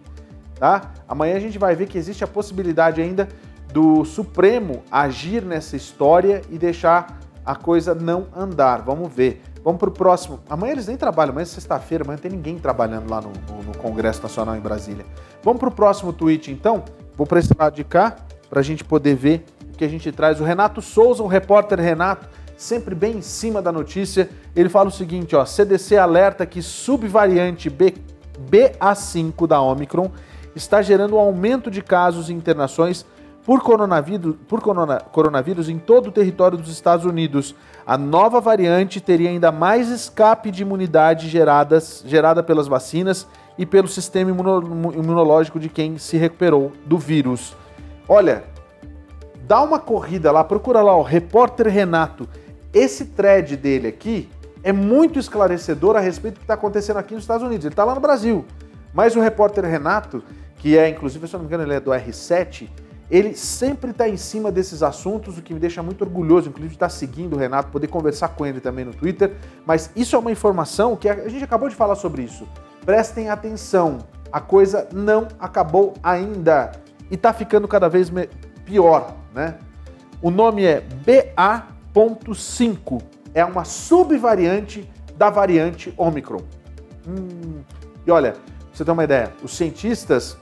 [0.60, 0.92] tá?
[1.08, 3.26] Amanhã a gente vai ver que existe a possibilidade ainda
[3.72, 8.82] do Supremo agir nessa história e deixar a coisa não andar.
[8.82, 9.42] Vamos ver.
[9.64, 10.40] Vamos para o próximo.
[10.48, 13.78] Amanhã eles nem trabalham, amanhã é sexta-feira, amanhã tem ninguém trabalhando lá no, no, no
[13.78, 15.04] Congresso Nacional em Brasília.
[15.42, 16.84] Vamos para o próximo tweet então.
[17.16, 18.16] Vou para esse lado de cá
[18.48, 20.40] para a gente poder ver o que a gente traz.
[20.40, 24.92] O Renato Souza, o repórter Renato, sempre bem em cima da notícia, ele fala o
[24.92, 27.94] seguinte: ó, CDC alerta que subvariante B,
[28.50, 30.10] BA5 da Omicron
[30.54, 33.06] está gerando um aumento de casos e internações
[33.44, 37.54] por coronavírus, por corona, coronavírus em todo o território dos Estados Unidos.
[37.86, 43.26] A nova variante teria ainda mais escape de imunidade geradas, gerada pelas vacinas
[43.56, 47.56] e pelo sistema imuno, imunológico de quem se recuperou do vírus.
[48.06, 48.44] Olha,
[49.46, 52.28] dá uma corrida lá, procura lá o repórter Renato.
[52.72, 54.28] Esse thread dele aqui
[54.62, 57.64] é muito esclarecedor a respeito do que está acontecendo aqui nos Estados Unidos.
[57.64, 58.44] Ele está lá no Brasil.
[58.92, 60.22] Mas o repórter Renato,
[60.56, 62.68] que é, inclusive, se eu não me engano, ele é do R7,
[63.10, 66.76] ele sempre está em cima desses assuntos, o que me deixa muito orgulhoso, inclusive, de
[66.76, 69.34] estar tá seguindo o Renato, poder conversar com ele também no Twitter.
[69.66, 72.46] Mas isso é uma informação que a gente acabou de falar sobre isso.
[72.84, 73.98] Prestem atenção,
[74.30, 76.70] a coisa não acabou ainda
[77.10, 78.12] e está ficando cada vez
[78.64, 79.58] pior, né?
[80.22, 83.02] O nome é BA.5,
[83.34, 86.42] é uma subvariante da variante Omicron.
[87.08, 87.62] Hum,
[88.06, 88.34] e olha,
[88.72, 90.36] você ter uma ideia, os cientistas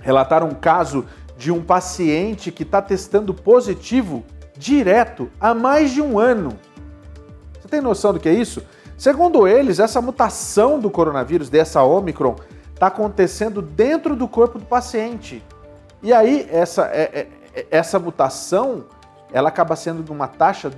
[0.00, 1.04] relataram um caso
[1.36, 4.24] de um paciente que está testando positivo
[4.56, 6.58] direto há mais de um ano.
[7.60, 8.62] Você tem noção do que é isso?
[8.96, 12.36] Segundo eles, essa mutação do coronavírus, dessa Omicron,
[12.74, 15.42] está acontecendo dentro do corpo do paciente.
[16.02, 18.84] E aí, essa, é, é, é, essa mutação,
[19.32, 20.70] ela acaba sendo de uma taxa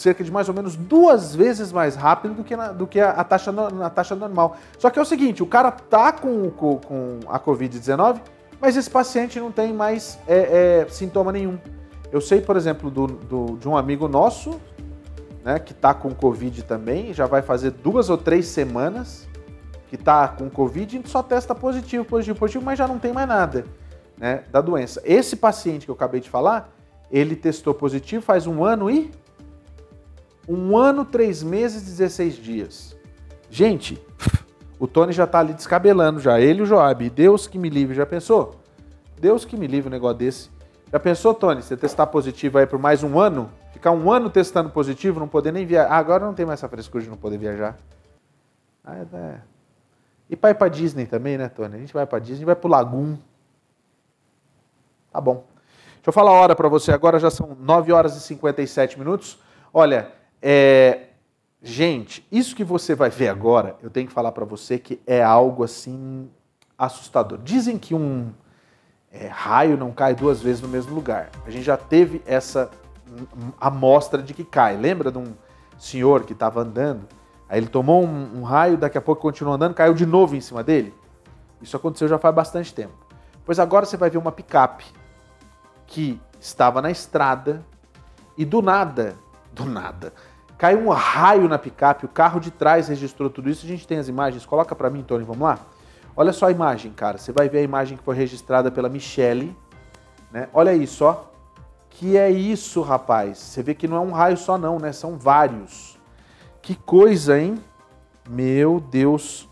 [0.00, 3.10] cerca de mais ou menos duas vezes mais rápido do que, na, do que a,
[3.10, 3.52] a, taxa,
[3.84, 4.56] a taxa normal.
[4.78, 8.20] Só que é o seguinte, o cara tá com, com, com a Covid-19
[8.60, 11.58] mas esse paciente não tem mais é, é, sintoma nenhum.
[12.12, 14.60] Eu sei, por exemplo, do, do, de um amigo nosso,
[15.42, 19.26] né, que está com Covid também, já vai fazer duas ou três semanas
[19.88, 23.26] que está com Covid e só testa positivo, positivo, positivo, mas já não tem mais
[23.26, 23.64] nada
[24.18, 25.00] né, da doença.
[25.04, 26.70] Esse paciente que eu acabei de falar,
[27.10, 29.10] ele testou positivo faz um ano e.
[30.52, 32.96] Um ano, três meses, 16 dias.
[33.48, 34.04] Gente,
[34.80, 37.08] o Tony já tá ali descabelando já, ele e o Joab.
[37.08, 38.56] Deus que me livre, já pensou?
[39.20, 40.50] Deus que me livre um negócio desse.
[40.92, 43.48] Já pensou, Tony, você testar positivo aí por mais um ano?
[43.72, 45.92] Ficar um ano testando positivo, não poder nem viajar.
[45.92, 47.76] Ah, agora não tem mais essa frescura de não poder viajar.
[48.84, 49.06] Ah, é.
[49.16, 49.40] é.
[50.28, 51.76] E ir pra Disney também, né, Tony?
[51.76, 53.16] A gente vai pra Disney, vai pro Lagoon.
[55.12, 55.44] Tá bom.
[55.94, 59.38] Deixa eu falar a hora para você agora, já são 9 horas e 57 minutos.
[59.72, 61.10] Olha, é,
[61.62, 65.22] Gente, isso que você vai ver agora, eu tenho que falar para você que é
[65.22, 66.30] algo assim
[66.78, 67.38] assustador.
[67.38, 68.32] Dizem que um
[69.12, 71.28] é, raio não cai duas vezes no mesmo lugar.
[71.44, 72.70] A gente já teve essa
[73.60, 74.74] amostra de que cai.
[74.74, 75.34] Lembra de um
[75.78, 77.06] senhor que estava andando?
[77.46, 80.40] Aí ele tomou um, um, raio, daqui a pouco continuou andando, caiu de novo em
[80.40, 80.94] cima dele?
[81.60, 82.94] Isso aconteceu já faz bastante tempo.
[83.44, 84.86] Pois agora você vai ver uma picape
[85.86, 87.62] que estava na estrada
[88.34, 89.14] e do nada,
[89.52, 90.14] do nada,
[90.60, 93.64] Caiu um raio na picape, o carro de trás registrou tudo isso.
[93.64, 94.44] A gente tem as imagens.
[94.44, 95.58] Coloca para mim, Tony, vamos lá?
[96.14, 97.16] Olha só a imagem, cara.
[97.16, 99.56] Você vai ver a imagem que foi registrada pela Michelle.
[100.30, 100.50] Né?
[100.52, 101.24] Olha isso, ó.
[101.88, 103.38] Que é isso, rapaz?
[103.38, 104.92] Você vê que não é um raio só não, né?
[104.92, 105.98] São vários.
[106.60, 107.58] Que coisa, hein?
[108.28, 109.48] Meu Deus.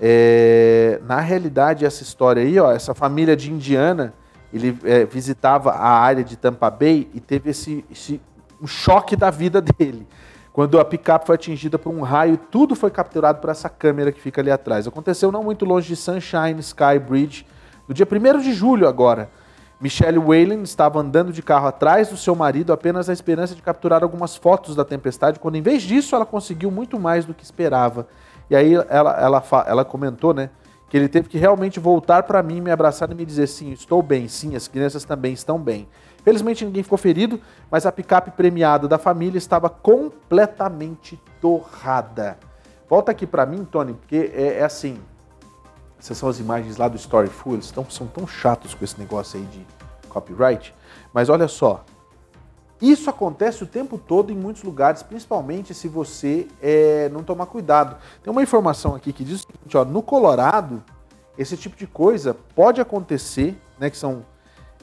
[0.00, 1.00] É...
[1.08, 4.14] Na realidade, essa história aí, ó, essa família de Indiana,
[4.52, 8.20] ele é, visitava a área de Tampa Bay e teve esse, esse
[8.62, 10.06] um choque da vida dele.
[10.56, 14.18] Quando a picape foi atingida por um raio, tudo foi capturado por essa câmera que
[14.18, 14.86] fica ali atrás.
[14.86, 17.46] Aconteceu não muito longe de Sunshine Sky Bridge,
[17.86, 19.28] no dia 1 de julho agora.
[19.78, 24.02] Michelle Whalen estava andando de carro atrás do seu marido apenas na esperança de capturar
[24.02, 28.08] algumas fotos da tempestade, quando em vez disso ela conseguiu muito mais do que esperava.
[28.48, 30.48] E aí ela, ela, ela comentou, né,
[30.88, 34.02] que ele teve que realmente voltar para mim, me abraçar e me dizer sim, estou
[34.02, 35.86] bem, sim, as crianças também estão bem.
[36.26, 42.36] Felizmente ninguém ficou ferido, mas a picape premiada da família estava completamente torrada.
[42.90, 44.98] Volta aqui para mim, Tony, porque é, é, assim.
[45.96, 49.38] Essas são as imagens lá do Storyful, eles tão, são tão chatos com esse negócio
[49.38, 49.64] aí de
[50.08, 50.74] copyright.
[51.14, 51.84] Mas olha só,
[52.82, 57.98] isso acontece o tempo todo em muitos lugares, principalmente se você é, não tomar cuidado.
[58.24, 60.82] Tem uma informação aqui que diz o seguinte, ó, no Colorado,
[61.38, 64.24] esse tipo de coisa pode acontecer, né, que são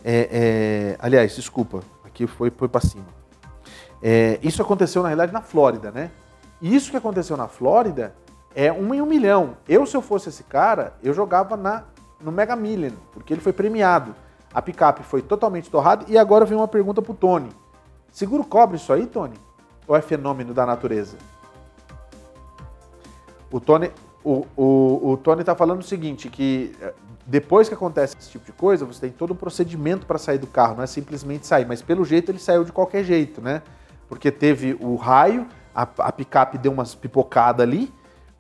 [0.04, 3.06] é, é, aliás, desculpa, aqui foi, foi para cima.
[4.02, 6.12] É, isso aconteceu na realidade na Flórida, né?
[6.62, 8.14] E isso que aconteceu na Flórida
[8.54, 9.58] é um em um milhão.
[9.68, 11.84] Eu, se eu fosse esse cara, eu jogava na,
[12.22, 14.14] no Mega Million, porque ele foi premiado.
[14.54, 16.06] A picape foi totalmente torrada.
[16.08, 17.50] E agora vem uma pergunta pro Tony.
[18.12, 19.36] Seguro cobre isso aí, Tony?
[19.88, 21.18] Ou é fenômeno da natureza?
[23.52, 23.92] O Tony,
[24.24, 26.76] o, o, o Tony tá falando o seguinte, que
[27.26, 30.48] depois que acontece esse tipo de coisa, você tem todo um procedimento para sair do
[30.48, 33.62] carro, não é simplesmente sair, mas pelo jeito ele saiu de qualquer jeito, né?
[34.10, 37.92] Porque teve o raio, a, a picape deu umas pipocadas ali,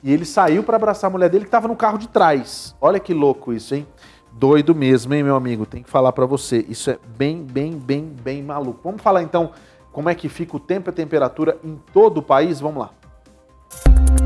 [0.03, 2.75] e ele saiu para abraçar a mulher dele que estava no carro de trás.
[2.81, 3.87] Olha que louco isso, hein?
[4.33, 5.65] Doido mesmo, hein, meu amigo?
[5.65, 6.65] Tem que falar para você.
[6.67, 8.81] Isso é bem, bem, bem, bem maluco.
[8.83, 9.51] Vamos falar então
[9.93, 12.59] como é que fica o tempo e a temperatura em todo o país?
[12.59, 14.22] Vamos lá.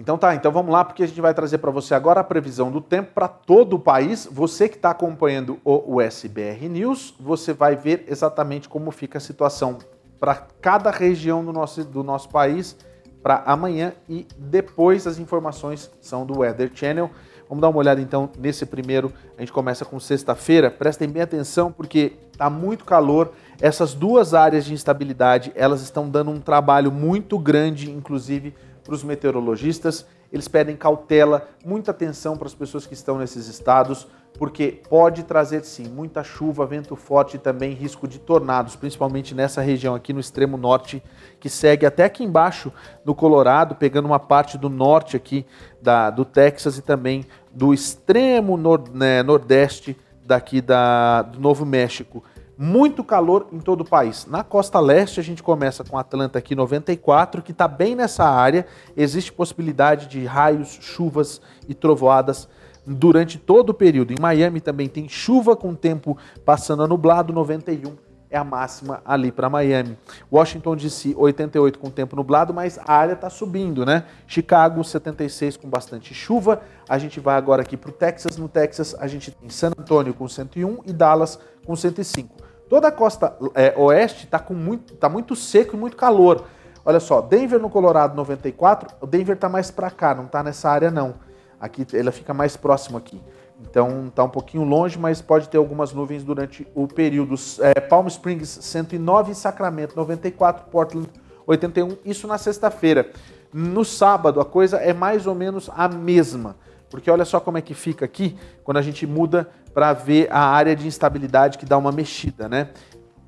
[0.00, 2.70] Então tá, então vamos lá, porque a gente vai trazer para você agora a previsão
[2.70, 4.26] do tempo para todo o país.
[4.32, 9.76] Você que está acompanhando o USBR News, você vai ver exatamente como fica a situação
[10.18, 12.78] para cada região do nosso, do nosso país
[13.22, 17.10] para amanhã e depois as informações são do Weather Channel.
[17.46, 19.12] Vamos dar uma olhada então nesse primeiro.
[19.36, 20.70] A gente começa com sexta-feira.
[20.70, 23.32] Prestem bem atenção porque está muito calor.
[23.60, 29.04] Essas duas áreas de instabilidade, elas estão dando um trabalho muito grande, inclusive para os
[29.04, 30.06] meteorologistas.
[30.32, 34.06] Eles pedem cautela, muita atenção para as pessoas que estão nesses estados,
[34.38, 39.60] porque pode trazer sim muita chuva, vento forte e também risco de tornados, principalmente nessa
[39.60, 41.02] região aqui no extremo norte,
[41.40, 42.72] que segue até aqui embaixo
[43.04, 45.44] no Colorado, pegando uma parte do norte aqui
[45.82, 52.22] da, do Texas e também do extremo nor, né, nordeste daqui da, do Novo México
[52.62, 54.26] muito calor em todo o país.
[54.26, 58.66] Na costa leste, a gente começa com Atlanta aqui 94, que está bem nessa área.
[58.94, 62.46] Existe possibilidade de raios, chuvas e trovoadas
[62.86, 64.12] durante todo o período.
[64.12, 67.96] Em Miami também tem chuva com tempo passando a nublado, 91
[68.28, 69.98] é a máxima ali para Miami.
[70.30, 74.04] Washington DC 88 com tempo nublado, mas a área está subindo, né?
[74.26, 76.60] Chicago 76 com bastante chuva.
[76.88, 78.36] A gente vai agora aqui para o Texas.
[78.36, 82.49] No Texas a gente tem San Antonio com 101 e Dallas com 105.
[82.70, 86.44] Toda a costa é, oeste está muito, tá muito seco e muito calor.
[86.84, 90.70] Olha só, Denver no Colorado 94, o Denver está mais para cá, não está nessa
[90.70, 91.16] área não.
[91.60, 93.20] Aqui ela fica mais próximo aqui.
[93.60, 97.34] Então está um pouquinho longe, mas pode ter algumas nuvens durante o período.
[97.58, 101.10] É, Palm Springs 109, Sacramento 94, Portland
[101.48, 103.10] 81, isso na sexta-feira.
[103.52, 106.54] No sábado a coisa é mais ou menos a mesma.
[106.88, 110.40] Porque olha só como é que fica aqui quando a gente muda para ver a
[110.40, 112.70] área de instabilidade que dá uma mexida, né?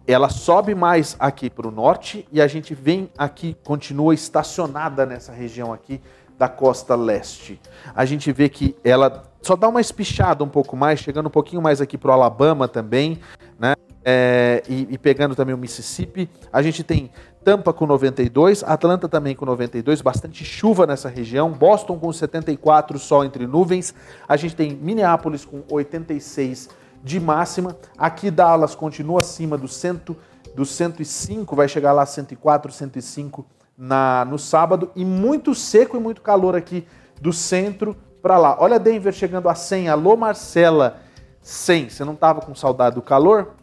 [0.07, 5.33] Ela sobe mais aqui para o norte e a gente vem aqui, continua estacionada nessa
[5.33, 6.01] região aqui
[6.37, 7.61] da costa leste.
[7.95, 11.63] A gente vê que ela só dá uma espichada um pouco mais, chegando um pouquinho
[11.63, 13.21] mais aqui para o Alabama também,
[13.59, 13.75] né?
[14.05, 16.29] É, e, e, pegando também o Mississippi.
[16.53, 17.11] A gente tem
[17.45, 23.25] Tampa com 92, Atlanta também com 92, bastante chuva nessa região, Boston com 74, sol
[23.25, 23.95] entre nuvens,
[24.29, 26.69] a gente tem Minneapolis com 86
[27.03, 30.17] de máxima, aqui Dallas continua acima do, cento,
[30.55, 33.45] do 105, vai chegar lá 104, 105
[33.77, 36.87] na, no sábado, e muito seco e muito calor aqui
[37.21, 38.57] do centro para lá.
[38.61, 41.01] Olha Denver chegando a 100, alô Marcela,
[41.41, 43.55] 100, você não estava com saudade do calor?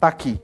[0.00, 0.40] Tá aqui,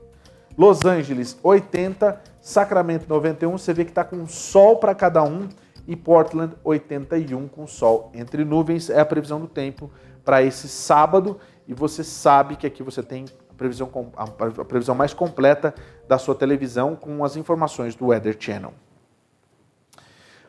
[0.55, 5.49] Los Angeles 80, Sacramento 91, você vê que está com sol para cada um
[5.87, 8.87] e Portland 81 com sol entre nuvens.
[8.91, 9.89] É a previsão do tempo
[10.23, 14.27] para esse sábado e você sabe que aqui você tem a previsão, a
[14.63, 15.73] previsão mais completa
[16.07, 18.73] da sua televisão com as informações do Weather Channel.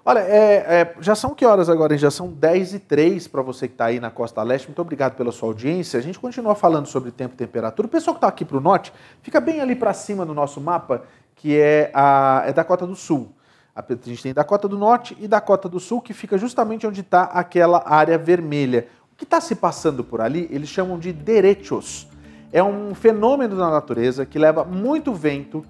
[0.08, 1.94] Olha, é, é, já são que horas agora?
[1.98, 4.66] Já são 10 e 3 para você que está aí na Costa Leste.
[4.66, 5.98] Muito obrigado pela sua audiência.
[5.98, 7.86] A gente continua falando sobre tempo e temperatura.
[7.86, 8.90] O pessoal que está aqui para o norte,
[9.20, 11.02] fica bem ali para cima no nosso mapa,
[11.36, 13.34] que é a é Dakota do Sul.
[13.76, 17.24] A gente tem Dakota do Norte e Dakota do Sul, que fica justamente onde está
[17.24, 18.88] aquela área vermelha.
[19.12, 22.08] O que está se passando por ali, eles chamam de derechos.
[22.50, 25.62] É um fenômeno da natureza que leva muito vento,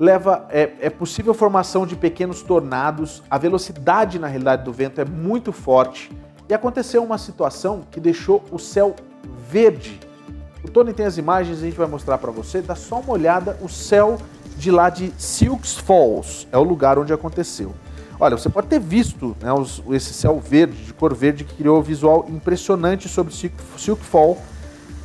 [0.00, 5.04] leva é, é possível formação de pequenos tornados, a velocidade na realidade do vento é
[5.04, 6.10] muito forte
[6.48, 8.96] e aconteceu uma situação que deixou o céu
[9.50, 10.00] verde.
[10.64, 13.58] O Tony tem as imagens, a gente vai mostrar para você, dá só uma olhada,
[13.60, 14.16] o céu
[14.56, 17.74] de lá de Silks Falls, é o lugar onde aconteceu.
[18.18, 21.78] Olha, você pode ter visto né, os, esse céu verde, de cor verde, que criou
[21.78, 24.38] um visual impressionante sobre Silk, Silk Fall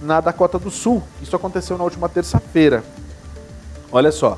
[0.02, 1.04] na Dakota do Sul.
[1.22, 2.84] Isso aconteceu na última terça-feira.
[3.92, 4.38] Olha só,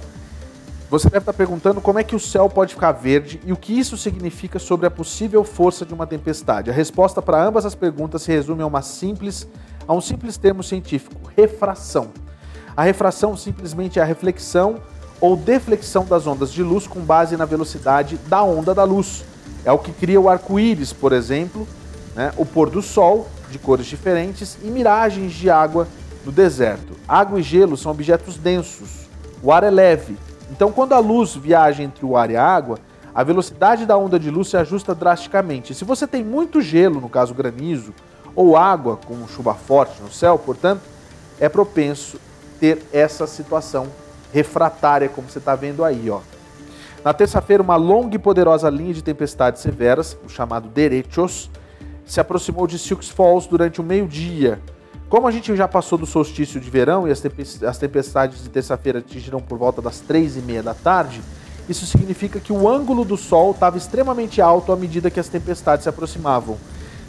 [0.89, 3.77] você deve estar perguntando como é que o céu pode ficar verde e o que
[3.77, 6.69] isso significa sobre a possível força de uma tempestade.
[6.69, 9.45] A resposta para ambas as perguntas se resume a, uma simples,
[9.85, 12.07] a um simples termo científico: refração.
[12.75, 14.79] A refração simplesmente é a reflexão
[15.19, 19.25] ou deflexão das ondas de luz com base na velocidade da onda da luz.
[19.65, 21.67] É o que cria o arco-íris, por exemplo,
[22.15, 22.31] né?
[22.37, 25.87] o pôr do sol, de cores diferentes, e miragens de água
[26.25, 26.93] no deserto.
[27.05, 29.07] Água e gelo são objetos densos.
[29.41, 30.15] O ar é leve,
[30.51, 32.79] então, quando a luz viaja entre o ar e a água,
[33.13, 35.73] a velocidade da onda de luz se ajusta drasticamente.
[35.73, 37.93] Se você tem muito gelo, no caso granizo,
[38.35, 40.81] ou água com chuva forte no céu, portanto,
[41.39, 42.19] é propenso
[42.59, 43.87] ter essa situação
[44.31, 46.19] refratária, como você está vendo aí, ó.
[47.03, 51.49] Na terça-feira, uma longa e poderosa linha de tempestades severas, o chamado Derechos,
[52.05, 54.59] se aproximou de Sioux Falls durante o meio-dia.
[55.09, 59.39] Como a gente já passou do solstício de verão e as tempestades de terça-feira atingiram
[59.39, 61.21] por volta das três e meia da tarde,
[61.69, 65.83] isso significa que o ângulo do Sol estava extremamente alto à medida que as tempestades
[65.83, 66.57] se aproximavam.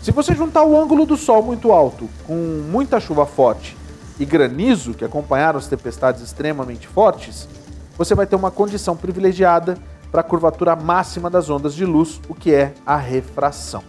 [0.00, 2.36] Se você juntar o ângulo do Sol muito alto com
[2.70, 3.76] muita chuva forte
[4.16, 7.48] e granizo, que acompanharam as tempestades extremamente fortes,
[7.96, 9.76] você vai ter uma condição privilegiada
[10.12, 13.82] para a curvatura máxima das ondas de luz, o que é a refração.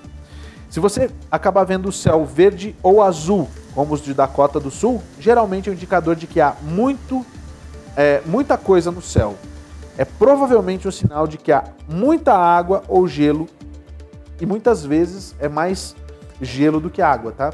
[0.67, 3.47] Se você acabar vendo o céu verde ou azul,
[3.79, 7.25] como os de Dakota do Sul, geralmente é um indicador de que há muito,
[7.95, 9.37] é, muita coisa no céu.
[9.97, 13.47] É provavelmente um sinal de que há muita água ou gelo,
[14.37, 15.95] e muitas vezes é mais
[16.41, 17.53] gelo do que água, tá?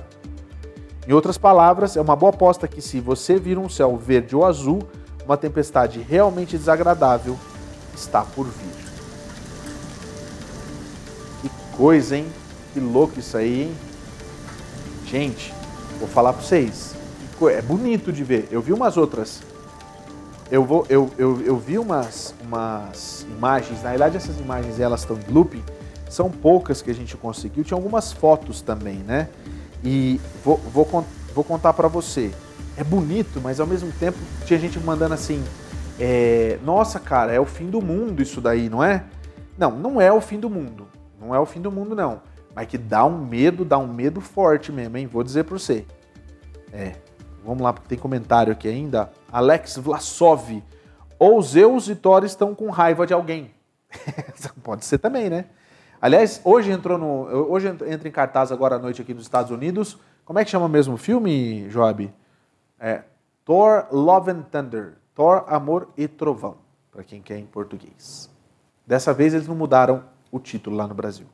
[1.08, 4.44] Em outras palavras, é uma boa aposta que se você vir um céu verde ou
[4.44, 4.82] azul,
[5.28, 7.38] uma tempestade realmente desagradável
[7.96, 8.86] está por vir.
[11.44, 12.26] Que coisa, hein?
[12.74, 13.76] Que louco isso aí, hein?
[15.06, 15.54] Gente,
[16.00, 16.96] vou falar para vocês.
[17.52, 18.48] É bonito de ver.
[18.52, 19.42] Eu vi umas outras.
[20.50, 23.84] Eu, vou, eu, eu, eu vi umas, umas imagens.
[23.84, 25.64] Na verdade, essas imagens elas estão em looping.
[26.10, 27.64] São poucas que a gente conseguiu.
[27.64, 29.30] Tinha algumas fotos também, né?
[29.84, 32.32] E vou, vou, vou contar para você
[32.78, 35.44] é bonito, mas ao mesmo tempo tinha gente mandando assim:
[36.00, 39.04] é, Nossa, cara, é o fim do mundo isso daí, não é?
[39.58, 40.88] Não, não é o fim do mundo.
[41.20, 42.22] Não é o fim do mundo, não.
[42.56, 45.06] Mas que dá um medo, dá um medo forte mesmo, hein?
[45.06, 45.86] Vou dizer pra você.
[46.72, 46.96] É.
[47.44, 49.12] Vamos lá, porque tem comentário aqui ainda.
[49.32, 50.64] Alex Vlasov.
[51.20, 53.52] Ou Zeus e Thor estão com raiva de alguém.
[54.64, 55.46] Pode ser também, né?
[56.02, 57.24] Aliás, hoje entrou no.
[57.52, 59.98] Hoje entra em cartaz agora à noite aqui nos Estados Unidos.
[60.24, 62.12] Como é que chama mesmo o filme, Joab?
[62.80, 63.04] É
[63.44, 64.98] Thor Love and Thunder.
[65.14, 66.58] Thor Amor e Trovão,
[66.92, 68.30] para quem quer em português.
[68.86, 71.28] Dessa vez eles não mudaram o título lá no Brasil.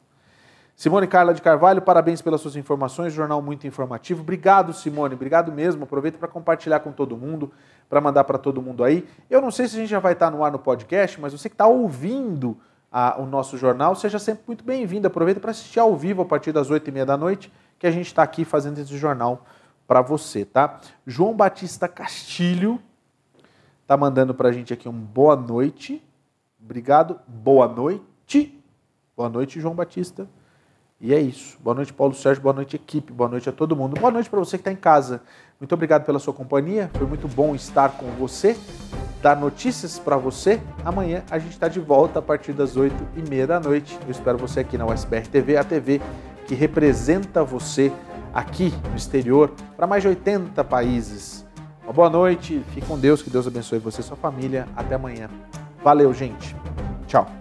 [0.81, 4.23] Simone Carla de Carvalho, parabéns pelas suas informações, jornal muito informativo.
[4.23, 5.83] Obrigado, Simone, obrigado mesmo.
[5.83, 7.51] Aproveita para compartilhar com todo mundo,
[7.87, 9.07] para mandar para todo mundo aí.
[9.29, 11.47] Eu não sei se a gente já vai estar no ar no podcast, mas você
[11.49, 12.57] que está ouvindo
[12.91, 15.05] a, o nosso jornal, seja sempre muito bem-vindo.
[15.05, 17.91] Aproveita para assistir ao vivo a partir das oito e meia da noite, que a
[17.91, 19.45] gente está aqui fazendo esse jornal
[19.87, 20.79] para você, tá?
[21.05, 22.81] João Batista Castilho
[23.85, 26.03] tá mandando para a gente aqui um boa noite.
[26.59, 27.19] Obrigado.
[27.27, 28.59] Boa noite.
[29.15, 30.27] Boa noite, João Batista.
[31.01, 31.57] E é isso.
[31.63, 32.43] Boa noite, Paulo Sérgio.
[32.43, 33.11] Boa noite, equipe.
[33.11, 33.99] Boa noite a todo mundo.
[33.99, 35.21] Boa noite para você que está em casa.
[35.59, 36.91] Muito obrigado pela sua companhia.
[36.93, 38.55] Foi muito bom estar com você,
[39.19, 40.61] dar notícias para você.
[40.85, 43.97] Amanhã a gente está de volta a partir das 8 e meia da noite.
[44.05, 45.99] Eu espero você aqui na USBR TV, a TV
[46.45, 47.91] que representa você
[48.31, 51.43] aqui no exterior para mais de 80 países.
[51.83, 54.67] Uma boa noite, fique com Deus, que Deus abençoe você e sua família.
[54.75, 55.29] Até amanhã.
[55.83, 56.55] Valeu, gente.
[57.07, 57.40] Tchau.